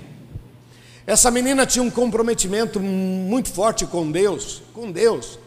Essa 1.06 1.32
menina 1.32 1.66
tinha 1.66 1.84
um 1.84 1.90
comprometimento 1.90 2.78
muito 2.78 3.50
forte 3.50 3.86
com 3.86 4.12
Deus, 4.12 4.62
com 4.74 4.92
Deus. 4.92 5.40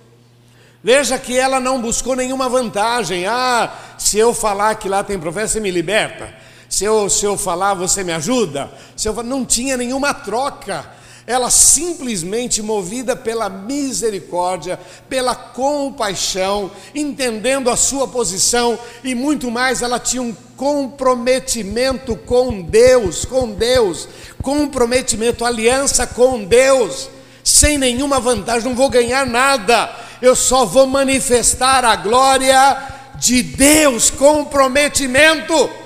Veja 0.83 1.19
que 1.19 1.37
ela 1.37 1.61
não 1.61 1.83
buscou 1.83 2.17
nenhuma 2.17 2.49
vantagem. 2.49 3.27
Ah, 3.27 3.71
se 3.99 4.17
eu 4.17 4.33
falar 4.33 4.77
que 4.77 4.89
lá 4.89 5.05
tem 5.05 5.19
profeta, 5.19 5.49
você 5.49 5.61
me 5.61 5.71
liberta 5.71 6.40
se 6.71 6.85
eu, 6.85 7.11
se 7.11 7.27
eu 7.27 7.37
falar, 7.37 7.75
você 7.75 8.05
me 8.05 8.13
ajuda? 8.13 8.71
Se 8.97 9.09
eu 9.09 9.23
não 9.25 9.45
tinha 9.45 9.77
nenhuma 9.77 10.15
troca. 10.15 10.89
Ela 11.27 11.51
simplesmente 11.51 12.63
movida 12.63 13.15
pela 13.15 13.49
misericórdia, 13.49 14.79
pela 15.09 15.35
compaixão, 15.35 16.71
entendendo 16.95 17.71
a 17.71 17.77
sua 17.77 18.09
posição 18.09 18.79
e 19.05 19.15
muito 19.15 19.51
mais, 19.51 19.83
ela 19.83 19.99
tinha 19.99 20.23
um 20.23 20.35
comprometimento 20.57 22.17
com 22.17 22.63
Deus, 22.63 23.25
com 23.25 23.51
Deus, 23.51 24.09
comprometimento, 24.43 25.45
aliança 25.45 26.07
com 26.07 26.45
Deus, 26.45 27.11
sem 27.45 27.79
nenhuma 27.79 28.19
vantagem, 28.19 28.69
não 28.69 28.77
vou 28.77 28.89
ganhar 28.89 29.27
nada, 29.27 29.95
eu 30.23 30.35
só 30.35 30.65
vou 30.65 30.87
manifestar 30.87 31.85
a 31.85 31.95
glória 31.97 32.79
de 33.17 33.43
Deus, 33.43 34.11
comprometimento. 34.11 35.80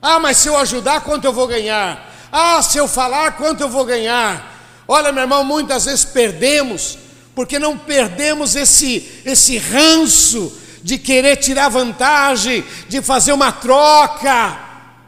Ah, 0.00 0.20
mas 0.20 0.36
se 0.36 0.48
eu 0.48 0.56
ajudar, 0.56 1.00
quanto 1.00 1.24
eu 1.24 1.32
vou 1.32 1.46
ganhar? 1.46 2.08
Ah, 2.30 2.62
se 2.62 2.78
eu 2.78 2.86
falar, 2.86 3.32
quanto 3.32 3.62
eu 3.62 3.68
vou 3.68 3.84
ganhar? 3.84 4.54
Olha, 4.86 5.12
meu 5.12 5.22
irmão, 5.22 5.44
muitas 5.44 5.86
vezes 5.86 6.04
perdemos, 6.04 6.98
porque 7.34 7.58
não 7.58 7.76
perdemos 7.76 8.54
esse, 8.54 9.22
esse 9.24 9.58
ranço 9.58 10.52
de 10.82 10.98
querer 10.98 11.36
tirar 11.36 11.68
vantagem, 11.68 12.64
de 12.88 13.02
fazer 13.02 13.32
uma 13.32 13.50
troca. 13.50 14.56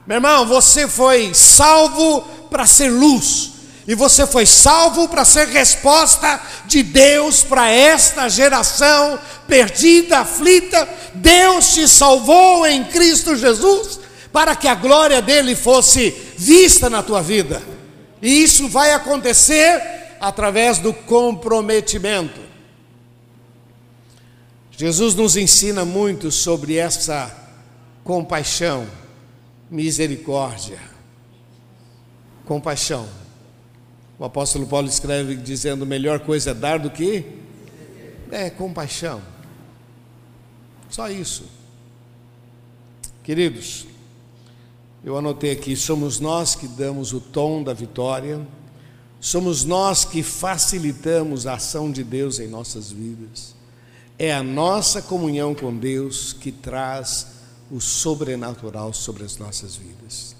Meu 0.06 0.16
irmão, 0.16 0.44
você 0.44 0.88
foi 0.88 1.32
salvo 1.34 2.22
para 2.50 2.66
ser 2.66 2.88
luz, 2.88 3.52
e 3.86 3.94
você 3.94 4.26
foi 4.26 4.44
salvo 4.44 5.08
para 5.08 5.24
ser 5.24 5.46
resposta 5.48 6.40
de 6.66 6.82
Deus 6.82 7.44
para 7.44 7.70
esta 7.70 8.28
geração 8.28 9.18
perdida, 9.46 10.18
aflita. 10.18 10.88
Deus 11.14 11.74
te 11.74 11.86
salvou 11.88 12.66
em 12.66 12.84
Cristo 12.84 13.36
Jesus 13.36 13.99
para 14.32 14.54
que 14.54 14.68
a 14.68 14.74
glória 14.74 15.20
dele 15.20 15.54
fosse 15.56 16.10
vista 16.36 16.88
na 16.88 17.02
tua 17.02 17.22
vida. 17.22 17.62
E 18.22 18.42
isso 18.42 18.68
vai 18.68 18.92
acontecer 18.92 20.16
através 20.20 20.78
do 20.78 20.92
comprometimento. 20.92 22.40
Jesus 24.70 25.14
nos 25.14 25.36
ensina 25.36 25.84
muito 25.84 26.30
sobre 26.30 26.76
essa 26.76 27.36
compaixão, 28.04 28.86
misericórdia. 29.70 30.78
Compaixão. 32.46 33.08
O 34.18 34.24
apóstolo 34.24 34.66
Paulo 34.66 34.88
escreve 34.88 35.36
dizendo: 35.36 35.84
melhor 35.86 36.20
coisa 36.20 36.50
é 36.50 36.54
dar 36.54 36.78
do 36.78 36.90
que 36.90 37.24
é 38.30 38.50
compaixão. 38.50 39.20
Só 40.88 41.08
isso. 41.08 41.44
Queridos, 43.22 43.86
eu 45.02 45.16
anotei 45.16 45.52
aqui: 45.52 45.76
somos 45.76 46.20
nós 46.20 46.54
que 46.54 46.68
damos 46.68 47.12
o 47.12 47.20
tom 47.20 47.62
da 47.62 47.72
vitória, 47.72 48.46
somos 49.20 49.64
nós 49.64 50.04
que 50.04 50.22
facilitamos 50.22 51.46
a 51.46 51.54
ação 51.54 51.90
de 51.90 52.04
Deus 52.04 52.38
em 52.38 52.48
nossas 52.48 52.90
vidas. 52.90 53.54
É 54.18 54.34
a 54.34 54.42
nossa 54.42 55.00
comunhão 55.00 55.54
com 55.54 55.74
Deus 55.74 56.34
que 56.34 56.52
traz 56.52 57.28
o 57.70 57.80
sobrenatural 57.80 58.92
sobre 58.92 59.24
as 59.24 59.38
nossas 59.38 59.76
vidas. 59.76 60.36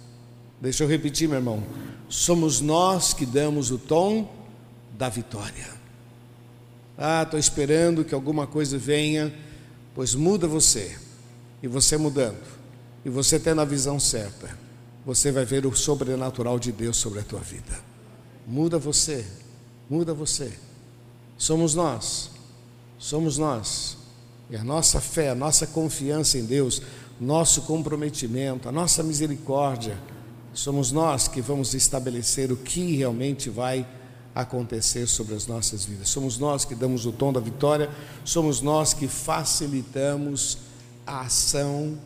Deixa 0.60 0.84
eu 0.84 0.88
repetir, 0.88 1.26
meu 1.26 1.38
irmão. 1.38 1.62
Somos 2.08 2.60
nós 2.60 3.14
que 3.14 3.24
damos 3.24 3.70
o 3.70 3.78
tom 3.78 4.30
da 4.98 5.08
vitória. 5.08 5.68
Ah, 6.98 7.22
estou 7.22 7.40
esperando 7.40 8.04
que 8.04 8.14
alguma 8.14 8.46
coisa 8.46 8.76
venha, 8.76 9.34
pois 9.94 10.14
muda 10.14 10.46
você. 10.46 10.98
E 11.62 11.68
você 11.68 11.96
mudando 11.96 12.59
e 13.04 13.08
você 13.08 13.38
tendo 13.38 13.60
a 13.60 13.64
visão 13.64 13.98
certa, 13.98 14.50
você 15.04 15.32
vai 15.32 15.44
ver 15.44 15.66
o 15.66 15.74
sobrenatural 15.74 16.58
de 16.58 16.70
Deus 16.70 16.96
sobre 16.96 17.20
a 17.20 17.22
tua 17.22 17.40
vida. 17.40 17.78
Muda 18.46 18.78
você, 18.78 19.24
muda 19.88 20.12
você. 20.12 20.52
Somos 21.38 21.74
nós, 21.74 22.30
somos 22.98 23.38
nós. 23.38 23.96
E 24.50 24.56
a 24.56 24.64
nossa 24.64 25.00
fé, 25.00 25.30
a 25.30 25.34
nossa 25.34 25.66
confiança 25.66 26.36
em 26.36 26.44
Deus, 26.44 26.82
nosso 27.20 27.62
comprometimento, 27.62 28.68
a 28.68 28.72
nossa 28.72 29.02
misericórdia, 29.02 29.96
somos 30.52 30.90
nós 30.90 31.28
que 31.28 31.40
vamos 31.40 31.74
estabelecer 31.74 32.50
o 32.50 32.56
que 32.56 32.96
realmente 32.96 33.48
vai 33.48 33.86
acontecer 34.34 35.06
sobre 35.06 35.34
as 35.34 35.46
nossas 35.46 35.84
vidas. 35.84 36.08
Somos 36.08 36.38
nós 36.38 36.64
que 36.64 36.74
damos 36.74 37.06
o 37.06 37.12
tom 37.12 37.32
da 37.32 37.40
vitória, 37.40 37.88
somos 38.24 38.60
nós 38.60 38.92
que 38.92 39.08
facilitamos 39.08 40.58
a 41.06 41.22
ação 41.22 41.98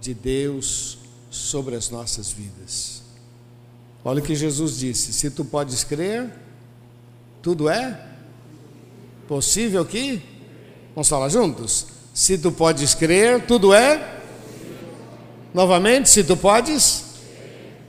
de 0.00 0.14
Deus 0.14 0.98
sobre 1.30 1.74
as 1.74 1.90
nossas 1.90 2.30
vidas. 2.30 3.02
Olha 4.04 4.20
o 4.20 4.24
que 4.24 4.34
Jesus 4.34 4.78
disse: 4.78 5.12
se 5.12 5.30
tu 5.30 5.44
podes 5.44 5.84
crer, 5.84 6.30
tudo 7.42 7.68
é 7.68 8.06
possível 9.26 9.84
que? 9.84 10.22
Vamos 10.94 11.08
falar 11.08 11.28
juntos? 11.28 11.86
Se 12.14 12.38
tu 12.38 12.50
podes 12.50 12.94
crer, 12.94 13.46
tudo 13.46 13.72
é? 13.72 14.20
Novamente, 15.52 16.08
se 16.08 16.24
tu 16.24 16.36
podes 16.36 17.04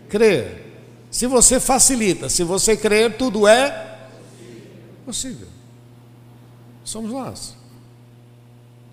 crer. 0.10 0.60
Se 1.10 1.26
você 1.26 1.60
facilita, 1.60 2.30
se 2.30 2.44
você 2.44 2.78
crer, 2.78 3.18
tudo 3.18 3.48
é 3.48 3.98
possível. 5.06 5.48
Somos 6.84 7.12
nós. 7.12 7.56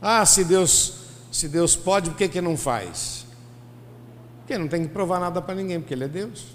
Ah, 0.00 0.24
se 0.24 0.44
Deus, 0.44 0.94
se 1.36 1.48
Deus 1.48 1.76
pode, 1.76 2.08
por 2.08 2.16
que, 2.16 2.30
que 2.30 2.40
não 2.40 2.56
faz? 2.56 3.26
Porque 4.38 4.56
não 4.56 4.66
tem 4.68 4.84
que 4.84 4.88
provar 4.88 5.20
nada 5.20 5.42
para 5.42 5.54
ninguém, 5.54 5.78
porque 5.78 5.92
Ele 5.92 6.04
é 6.04 6.08
Deus. 6.08 6.46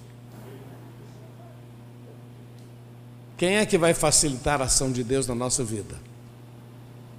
Quem 3.37 3.57
é 3.57 3.65
que 3.65 3.77
vai 3.77 3.93
facilitar 3.93 4.59
a 4.59 4.65
ação 4.65 4.91
de 4.91 5.03
Deus 5.03 5.27
na 5.27 5.35
nossa 5.35 5.63
vida? 5.63 5.99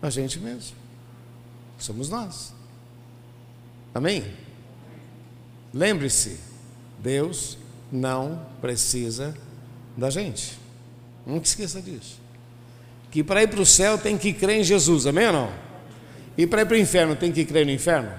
A 0.00 0.10
gente 0.10 0.40
mesmo. 0.40 0.76
Somos 1.78 2.08
nós. 2.08 2.52
Amém? 3.94 4.24
Lembre-se, 5.72 6.40
Deus 6.98 7.56
não 7.92 8.44
precisa 8.60 9.36
da 9.96 10.10
gente. 10.10 10.58
Nunca 11.24 11.46
esqueça 11.46 11.80
disso. 11.80 12.20
Que 13.08 13.22
para 13.22 13.44
ir 13.44 13.46
para 13.46 13.60
o 13.60 13.66
céu 13.66 13.96
tem 13.96 14.18
que 14.18 14.32
crer 14.32 14.58
em 14.58 14.64
Jesus, 14.64 15.06
amém 15.06 15.28
ou 15.28 15.32
não? 15.32 15.71
E 16.36 16.46
para 16.46 16.62
ir 16.62 16.66
para 16.66 16.74
o 16.74 16.78
inferno 16.78 17.16
tem 17.16 17.30
que 17.30 17.44
crer 17.44 17.66
no 17.66 17.72
inferno? 17.72 18.12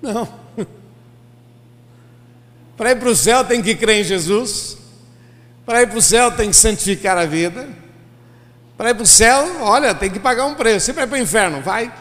Não. 0.00 0.28
para 2.76 2.92
ir 2.92 2.96
para 2.96 3.08
o 3.08 3.16
céu 3.16 3.44
tem 3.44 3.62
que 3.62 3.74
crer 3.74 4.00
em 4.00 4.04
Jesus. 4.04 4.78
Para 5.64 5.82
ir 5.82 5.88
para 5.88 5.98
o 5.98 6.02
céu 6.02 6.30
tem 6.32 6.50
que 6.50 6.56
santificar 6.56 7.16
a 7.16 7.26
vida. 7.26 7.68
Para 8.76 8.90
ir 8.90 8.94
para 8.94 9.02
o 9.02 9.06
céu, 9.06 9.62
olha, 9.62 9.94
tem 9.94 10.10
que 10.10 10.18
pagar 10.18 10.46
um 10.46 10.54
preço. 10.54 10.90
E 10.90 10.94
para 10.94 11.04
ir 11.04 11.06
para 11.06 11.18
o 11.18 11.20
inferno, 11.20 11.60
vai. 11.60 11.92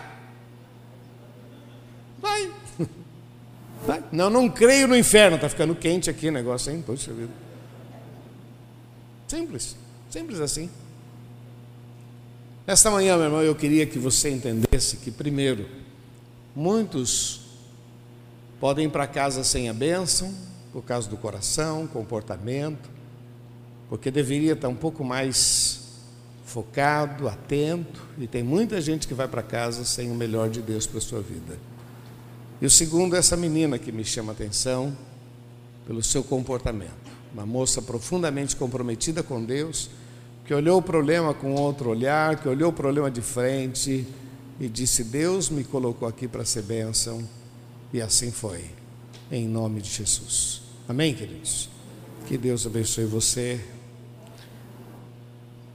Vai. 2.19 2.51
vai. 3.85 4.03
Não, 4.11 4.29
não 4.29 4.49
creio 4.49 4.87
no 4.87 4.95
inferno. 4.95 5.35
Está 5.35 5.49
ficando 5.49 5.75
quente 5.75 6.09
aqui 6.09 6.29
o 6.29 6.31
negócio, 6.31 6.71
hein? 6.71 6.83
Poxa 6.85 7.11
vida. 7.11 7.31
Simples. 9.27 9.75
Simples 10.09 10.39
assim. 10.39 10.69
Esta 12.71 12.89
manhã, 12.89 13.17
meu 13.17 13.25
irmão, 13.25 13.41
eu 13.41 13.53
queria 13.53 13.85
que 13.85 13.99
você 13.99 14.29
entendesse 14.29 14.95
que, 14.95 15.11
primeiro, 15.11 15.65
muitos 16.55 17.41
podem 18.61 18.85
ir 18.85 18.89
para 18.89 19.05
casa 19.05 19.43
sem 19.43 19.67
a 19.67 19.73
bênção, 19.73 20.33
por 20.71 20.81
causa 20.81 21.09
do 21.09 21.17
coração, 21.17 21.85
comportamento, 21.85 22.89
porque 23.89 24.09
deveria 24.09 24.53
estar 24.53 24.69
um 24.69 24.75
pouco 24.75 25.03
mais 25.03 25.81
focado, 26.45 27.27
atento, 27.27 28.07
e 28.17 28.25
tem 28.25 28.41
muita 28.41 28.79
gente 28.79 29.05
que 29.05 29.13
vai 29.13 29.27
para 29.27 29.43
casa 29.43 29.83
sem 29.83 30.09
o 30.09 30.15
melhor 30.15 30.49
de 30.49 30.61
Deus 30.61 30.87
para 30.87 30.99
a 30.99 31.01
sua 31.01 31.19
vida. 31.19 31.59
E 32.61 32.65
o 32.65 32.69
segundo 32.69 33.17
é 33.17 33.19
essa 33.19 33.35
menina 33.35 33.77
que 33.77 33.91
me 33.91 34.05
chama 34.05 34.31
a 34.31 34.33
atenção 34.33 34.95
pelo 35.85 36.01
seu 36.01 36.23
comportamento. 36.23 37.11
Uma 37.33 37.45
moça 37.45 37.81
profundamente 37.81 38.55
comprometida 38.55 39.21
com 39.21 39.43
Deus, 39.43 39.89
que 40.51 40.55
olhou 40.55 40.79
o 40.79 40.81
problema 40.81 41.33
com 41.33 41.53
outro 41.53 41.91
olhar, 41.91 42.35
que 42.35 42.45
olhou 42.45 42.71
o 42.71 42.73
problema 42.73 43.09
de 43.09 43.21
frente 43.21 44.05
e 44.59 44.67
disse: 44.67 45.01
Deus 45.01 45.49
me 45.49 45.63
colocou 45.63 46.05
aqui 46.05 46.27
para 46.27 46.43
ser 46.43 46.63
bênção, 46.63 47.25
e 47.93 48.01
assim 48.01 48.31
foi, 48.31 48.65
em 49.31 49.47
nome 49.47 49.79
de 49.81 49.89
Jesus. 49.89 50.61
Amém, 50.89 51.13
queridos? 51.13 51.69
Que 52.27 52.37
Deus 52.37 52.67
abençoe 52.67 53.05
você. 53.05 53.61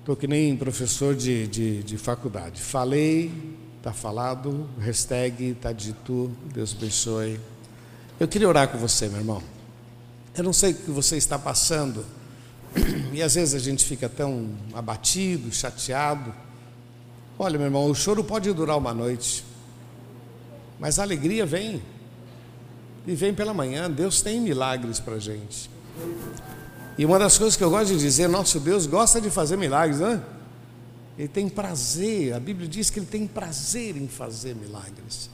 Estou 0.00 0.14
que 0.14 0.26
nem 0.26 0.54
professor 0.54 1.14
de, 1.14 1.46
de, 1.46 1.82
de 1.82 1.96
faculdade. 1.96 2.60
Falei, 2.60 3.32
está 3.78 3.94
falado, 3.94 4.68
hashtag 4.78 5.52
está 5.52 5.72
dito, 5.72 6.30
Deus 6.52 6.76
abençoe. 6.76 7.40
Eu 8.20 8.28
queria 8.28 8.46
orar 8.46 8.68
com 8.68 8.76
você, 8.76 9.08
meu 9.08 9.20
irmão. 9.20 9.42
Eu 10.36 10.44
não 10.44 10.52
sei 10.52 10.72
o 10.72 10.74
que 10.74 10.90
você 10.90 11.16
está 11.16 11.38
passando, 11.38 12.04
e 13.12 13.22
às 13.22 13.34
vezes 13.34 13.54
a 13.54 13.58
gente 13.58 13.84
fica 13.84 14.08
tão 14.08 14.50
abatido, 14.74 15.52
chateado. 15.52 16.32
Olha, 17.38 17.58
meu 17.58 17.66
irmão, 17.66 17.90
o 17.90 17.94
choro 17.94 18.24
pode 18.24 18.52
durar 18.52 18.78
uma 18.78 18.94
noite, 18.94 19.44
mas 20.78 20.98
a 20.98 21.02
alegria 21.02 21.44
vem, 21.44 21.82
e 23.06 23.14
vem 23.14 23.34
pela 23.34 23.52
manhã. 23.54 23.90
Deus 23.90 24.22
tem 24.22 24.40
milagres 24.40 24.98
para 24.98 25.14
a 25.14 25.18
gente. 25.18 25.70
E 26.98 27.04
uma 27.04 27.18
das 27.18 27.36
coisas 27.36 27.56
que 27.56 27.62
eu 27.62 27.70
gosto 27.70 27.88
de 27.88 27.98
dizer, 27.98 28.28
nosso 28.28 28.58
Deus 28.58 28.86
gosta 28.86 29.20
de 29.20 29.30
fazer 29.30 29.56
milagres, 29.56 30.00
né? 30.00 30.22
Ele 31.18 31.28
tem 31.28 31.48
prazer, 31.48 32.34
a 32.34 32.40
Bíblia 32.40 32.68
diz 32.68 32.90
que 32.90 32.98
ele 32.98 33.06
tem 33.06 33.26
prazer 33.26 33.96
em 33.96 34.08
fazer 34.08 34.54
milagres. 34.54 35.30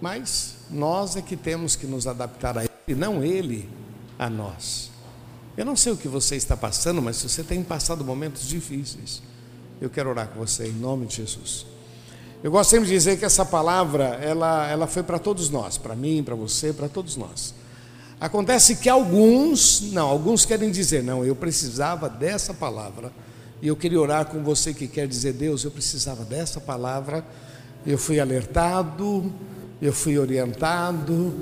Mas 0.00 0.56
nós 0.70 1.16
é 1.16 1.22
que 1.22 1.36
temos 1.36 1.76
que 1.76 1.86
nos 1.86 2.06
adaptar 2.06 2.58
a 2.58 2.64
ele, 2.64 2.98
não 2.98 3.22
ele 3.22 3.68
a 4.18 4.28
nós. 4.28 4.91
Eu 5.56 5.66
não 5.66 5.76
sei 5.76 5.92
o 5.92 5.96
que 5.96 6.08
você 6.08 6.36
está 6.36 6.56
passando, 6.56 7.02
mas 7.02 7.16
se 7.16 7.28
você 7.28 7.42
tem 7.42 7.62
passado 7.62 8.04
momentos 8.04 8.48
difíceis, 8.48 9.22
eu 9.80 9.90
quero 9.90 10.08
orar 10.08 10.28
com 10.28 10.38
você 10.38 10.68
em 10.68 10.72
nome 10.72 11.06
de 11.06 11.16
Jesus. 11.16 11.66
Eu 12.42 12.50
gosto 12.50 12.70
sempre 12.70 12.86
de 12.86 12.94
dizer 12.94 13.18
que 13.18 13.24
essa 13.24 13.44
palavra, 13.44 14.18
ela, 14.22 14.68
ela 14.68 14.86
foi 14.86 15.02
para 15.02 15.18
todos 15.18 15.50
nós, 15.50 15.76
para 15.76 15.94
mim, 15.94 16.22
para 16.22 16.34
você, 16.34 16.72
para 16.72 16.88
todos 16.88 17.16
nós. 17.16 17.54
Acontece 18.18 18.76
que 18.76 18.88
alguns, 18.88 19.92
não, 19.92 20.08
alguns 20.08 20.44
querem 20.44 20.70
dizer, 20.70 21.02
não, 21.02 21.24
eu 21.24 21.36
precisava 21.36 22.08
dessa 22.08 22.54
palavra. 22.54 23.12
E 23.60 23.68
eu 23.68 23.76
queria 23.76 24.00
orar 24.00 24.26
com 24.26 24.42
você 24.42 24.72
que 24.72 24.88
quer 24.88 25.06
dizer, 25.06 25.34
Deus, 25.34 25.64
eu 25.64 25.70
precisava 25.70 26.24
dessa 26.24 26.60
palavra. 26.60 27.24
Eu 27.86 27.98
fui 27.98 28.18
alertado, 28.18 29.32
eu 29.80 29.92
fui 29.92 30.18
orientado, 30.18 31.34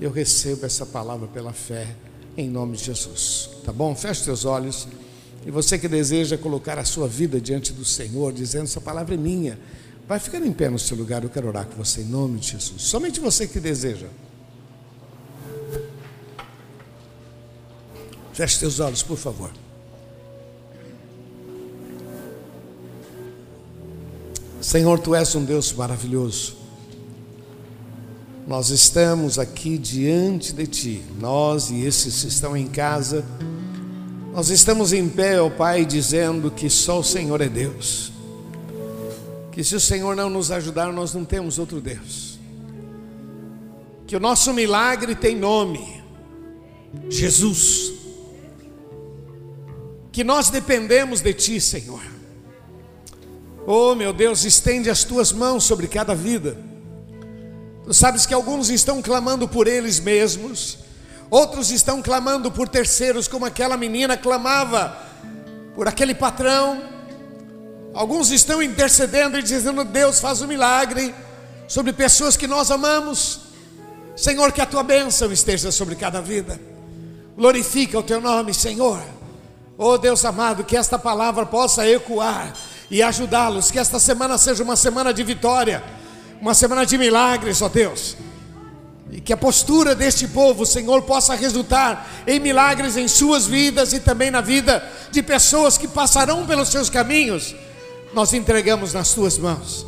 eu 0.00 0.10
recebo 0.10 0.66
essa 0.66 0.86
palavra 0.86 1.26
pela 1.26 1.52
fé, 1.52 1.88
em 2.36 2.48
nome 2.48 2.76
de 2.76 2.84
Jesus. 2.84 3.50
Tá 3.64 3.72
bom? 3.72 3.94
Feche 3.94 4.24
seus 4.24 4.44
olhos. 4.44 4.86
E 5.44 5.50
você 5.50 5.78
que 5.78 5.88
deseja 5.88 6.36
colocar 6.36 6.78
a 6.78 6.84
sua 6.84 7.06
vida 7.06 7.40
diante 7.40 7.72
do 7.72 7.84
Senhor, 7.84 8.32
dizendo: 8.32 8.64
essa 8.64 8.80
palavra 8.80 9.14
é 9.14 9.18
minha, 9.18 9.58
vai 10.08 10.18
ficar 10.18 10.38
em 10.44 10.52
pé 10.52 10.68
no 10.68 10.78
seu 10.78 10.96
lugar. 10.96 11.22
Eu 11.22 11.30
quero 11.30 11.48
orar 11.48 11.66
com 11.66 11.76
você 11.76 12.02
em 12.02 12.06
nome 12.06 12.38
de 12.38 12.50
Jesus. 12.52 12.82
Somente 12.82 13.20
você 13.20 13.46
que 13.46 13.60
deseja. 13.60 14.08
Feche 18.32 18.58
seus 18.58 18.80
olhos, 18.80 19.02
por 19.02 19.16
favor. 19.16 19.50
Senhor, 24.60 24.98
tu 24.98 25.14
és 25.14 25.34
um 25.34 25.44
Deus 25.44 25.72
maravilhoso. 25.72 26.65
Nós 28.46 28.70
estamos 28.70 29.38
aqui 29.38 29.76
diante 29.76 30.52
de 30.52 30.66
ti, 30.66 31.02
nós 31.18 31.70
e 31.70 31.84
esses 31.84 32.22
que 32.22 32.28
estão 32.28 32.56
em 32.56 32.66
casa. 32.66 33.24
Nós 34.32 34.50
estamos 34.50 34.92
em 34.92 35.08
pé, 35.08 35.40
ó 35.40 35.50
Pai, 35.50 35.84
dizendo 35.84 36.50
que 36.50 36.70
só 36.70 37.00
o 37.00 37.04
Senhor 37.04 37.40
é 37.40 37.48
Deus. 37.48 38.12
Que 39.50 39.64
se 39.64 39.74
o 39.74 39.80
Senhor 39.80 40.14
não 40.14 40.30
nos 40.30 40.50
ajudar, 40.50 40.92
nós 40.92 41.12
não 41.14 41.24
temos 41.24 41.58
outro 41.58 41.80
Deus. 41.80 42.38
Que 44.06 44.14
o 44.14 44.20
nosso 44.20 44.52
milagre 44.52 45.14
tem 45.14 45.34
nome: 45.34 46.02
Jesus 47.08 47.96
que 50.16 50.24
nós 50.24 50.48
dependemos 50.48 51.20
de 51.20 51.34
Ti, 51.34 51.60
Senhor. 51.60 52.00
Oh, 53.66 53.94
meu 53.94 54.14
Deus, 54.14 54.44
estende 54.44 54.88
as 54.88 55.04
tuas 55.04 55.30
mãos 55.30 55.64
sobre 55.64 55.86
cada 55.86 56.14
vida. 56.14 56.56
Sabes 57.92 58.26
que 58.26 58.34
alguns 58.34 58.68
estão 58.68 59.00
clamando 59.00 59.46
por 59.46 59.68
eles 59.68 60.00
mesmos, 60.00 60.78
outros 61.30 61.70
estão 61.70 62.02
clamando 62.02 62.50
por 62.50 62.68
terceiros, 62.68 63.28
como 63.28 63.46
aquela 63.46 63.76
menina 63.76 64.16
clamava 64.16 64.96
por 65.74 65.86
aquele 65.86 66.14
patrão. 66.14 66.82
Alguns 67.94 68.30
estão 68.30 68.62
intercedendo 68.62 69.38
e 69.38 69.42
dizendo: 69.42 69.84
Deus, 69.84 70.18
faz 70.18 70.42
um 70.42 70.46
milagre 70.46 71.14
sobre 71.68 71.92
pessoas 71.92 72.36
que 72.36 72.46
nós 72.46 72.70
amamos. 72.70 73.40
Senhor, 74.16 74.50
que 74.50 74.60
a 74.60 74.66
tua 74.66 74.82
bênção 74.82 75.30
esteja 75.30 75.70
sobre 75.70 75.94
cada 75.94 76.20
vida. 76.20 76.58
Glorifica 77.36 77.98
o 77.98 78.02
teu 78.02 78.20
nome, 78.20 78.54
Senhor. 78.54 79.00
Oh 79.78 79.98
Deus 79.98 80.24
amado, 80.24 80.64
que 80.64 80.76
esta 80.76 80.98
palavra 80.98 81.44
possa 81.44 81.86
ecoar 81.86 82.54
e 82.90 83.02
ajudá-los, 83.02 83.70
que 83.70 83.78
esta 83.78 83.98
semana 83.98 84.38
seja 84.38 84.64
uma 84.64 84.74
semana 84.74 85.12
de 85.12 85.22
vitória, 85.22 85.84
uma 86.40 86.54
semana 86.54 86.84
de 86.84 86.98
milagres, 86.98 87.62
ó 87.62 87.68
Deus. 87.68 88.16
E 89.10 89.20
que 89.20 89.32
a 89.32 89.36
postura 89.36 89.94
deste 89.94 90.26
povo, 90.26 90.66
Senhor, 90.66 91.02
possa 91.02 91.34
resultar 91.34 92.24
em 92.26 92.40
milagres 92.40 92.96
em 92.96 93.06
suas 93.06 93.46
vidas 93.46 93.92
e 93.92 94.00
também 94.00 94.30
na 94.30 94.40
vida 94.40 94.82
de 95.10 95.22
pessoas 95.22 95.78
que 95.78 95.86
passarão 95.86 96.46
pelos 96.46 96.68
seus 96.68 96.90
caminhos. 96.90 97.54
Nós 98.12 98.32
entregamos 98.32 98.92
nas 98.92 99.14
tuas 99.14 99.38
mãos 99.38 99.86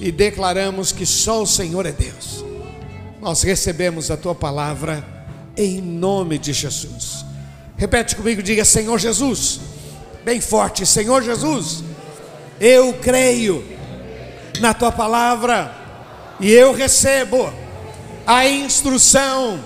e 0.00 0.10
declaramos 0.12 0.92
que 0.92 1.04
só 1.04 1.42
o 1.42 1.46
Senhor 1.46 1.84
é 1.84 1.92
Deus. 1.92 2.44
Nós 3.20 3.42
recebemos 3.42 4.10
a 4.10 4.16
tua 4.16 4.34
palavra 4.34 5.04
em 5.56 5.80
nome 5.80 6.38
de 6.38 6.52
Jesus. 6.52 7.24
Repete 7.76 8.16
comigo, 8.16 8.42
diga 8.42 8.64
Senhor 8.64 8.98
Jesus. 8.98 9.60
Bem 10.24 10.40
forte, 10.40 10.86
Senhor 10.86 11.22
Jesus. 11.22 11.82
Eu 12.60 12.94
creio 12.94 13.64
na 14.60 14.74
tua 14.74 14.92
palavra 14.92 15.79
e 16.40 16.50
eu 16.50 16.72
recebo 16.72 17.52
a 18.26 18.48
instrução 18.48 19.62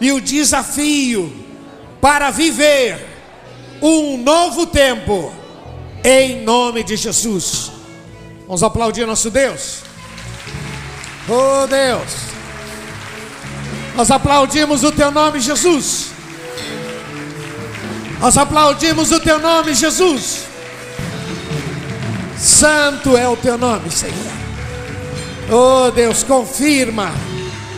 e 0.00 0.12
o 0.12 0.20
desafio 0.20 1.32
para 2.00 2.30
viver 2.30 3.06
um 3.80 4.18
novo 4.18 4.66
tempo, 4.66 5.32
em 6.04 6.42
nome 6.42 6.82
de 6.82 6.96
Jesus. 6.96 7.72
Vamos 8.46 8.62
aplaudir 8.62 9.06
nosso 9.06 9.30
Deus. 9.30 9.80
Oh 11.26 11.66
Deus, 11.66 12.12
nós 13.96 14.10
aplaudimos 14.10 14.84
o 14.84 14.92
Teu 14.92 15.10
nome, 15.10 15.40
Jesus. 15.40 16.10
Nós 18.20 18.36
aplaudimos 18.36 19.10
o 19.10 19.20
Teu 19.20 19.38
nome, 19.38 19.74
Jesus. 19.74 20.44
Santo 22.36 23.16
é 23.16 23.26
o 23.26 23.36
Teu 23.36 23.56
nome, 23.56 23.90
Senhor. 23.90 24.43
Oh 25.50 25.90
Deus, 25.90 26.22
confirma 26.22 27.12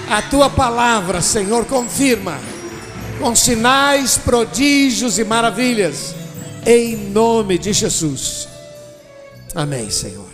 a 0.09 0.23
Tua 0.23 0.49
palavra, 0.49 1.21
Senhor, 1.21 1.65
confirma 1.65 2.39
com 3.19 3.35
sinais, 3.35 4.17
prodígios 4.19 5.19
e 5.19 5.25
maravilhas, 5.25 6.15
em 6.65 6.97
nome 6.97 7.59
de 7.59 7.73
Jesus. 7.73 8.47
Amém, 9.55 9.91
Senhor. 9.91 10.26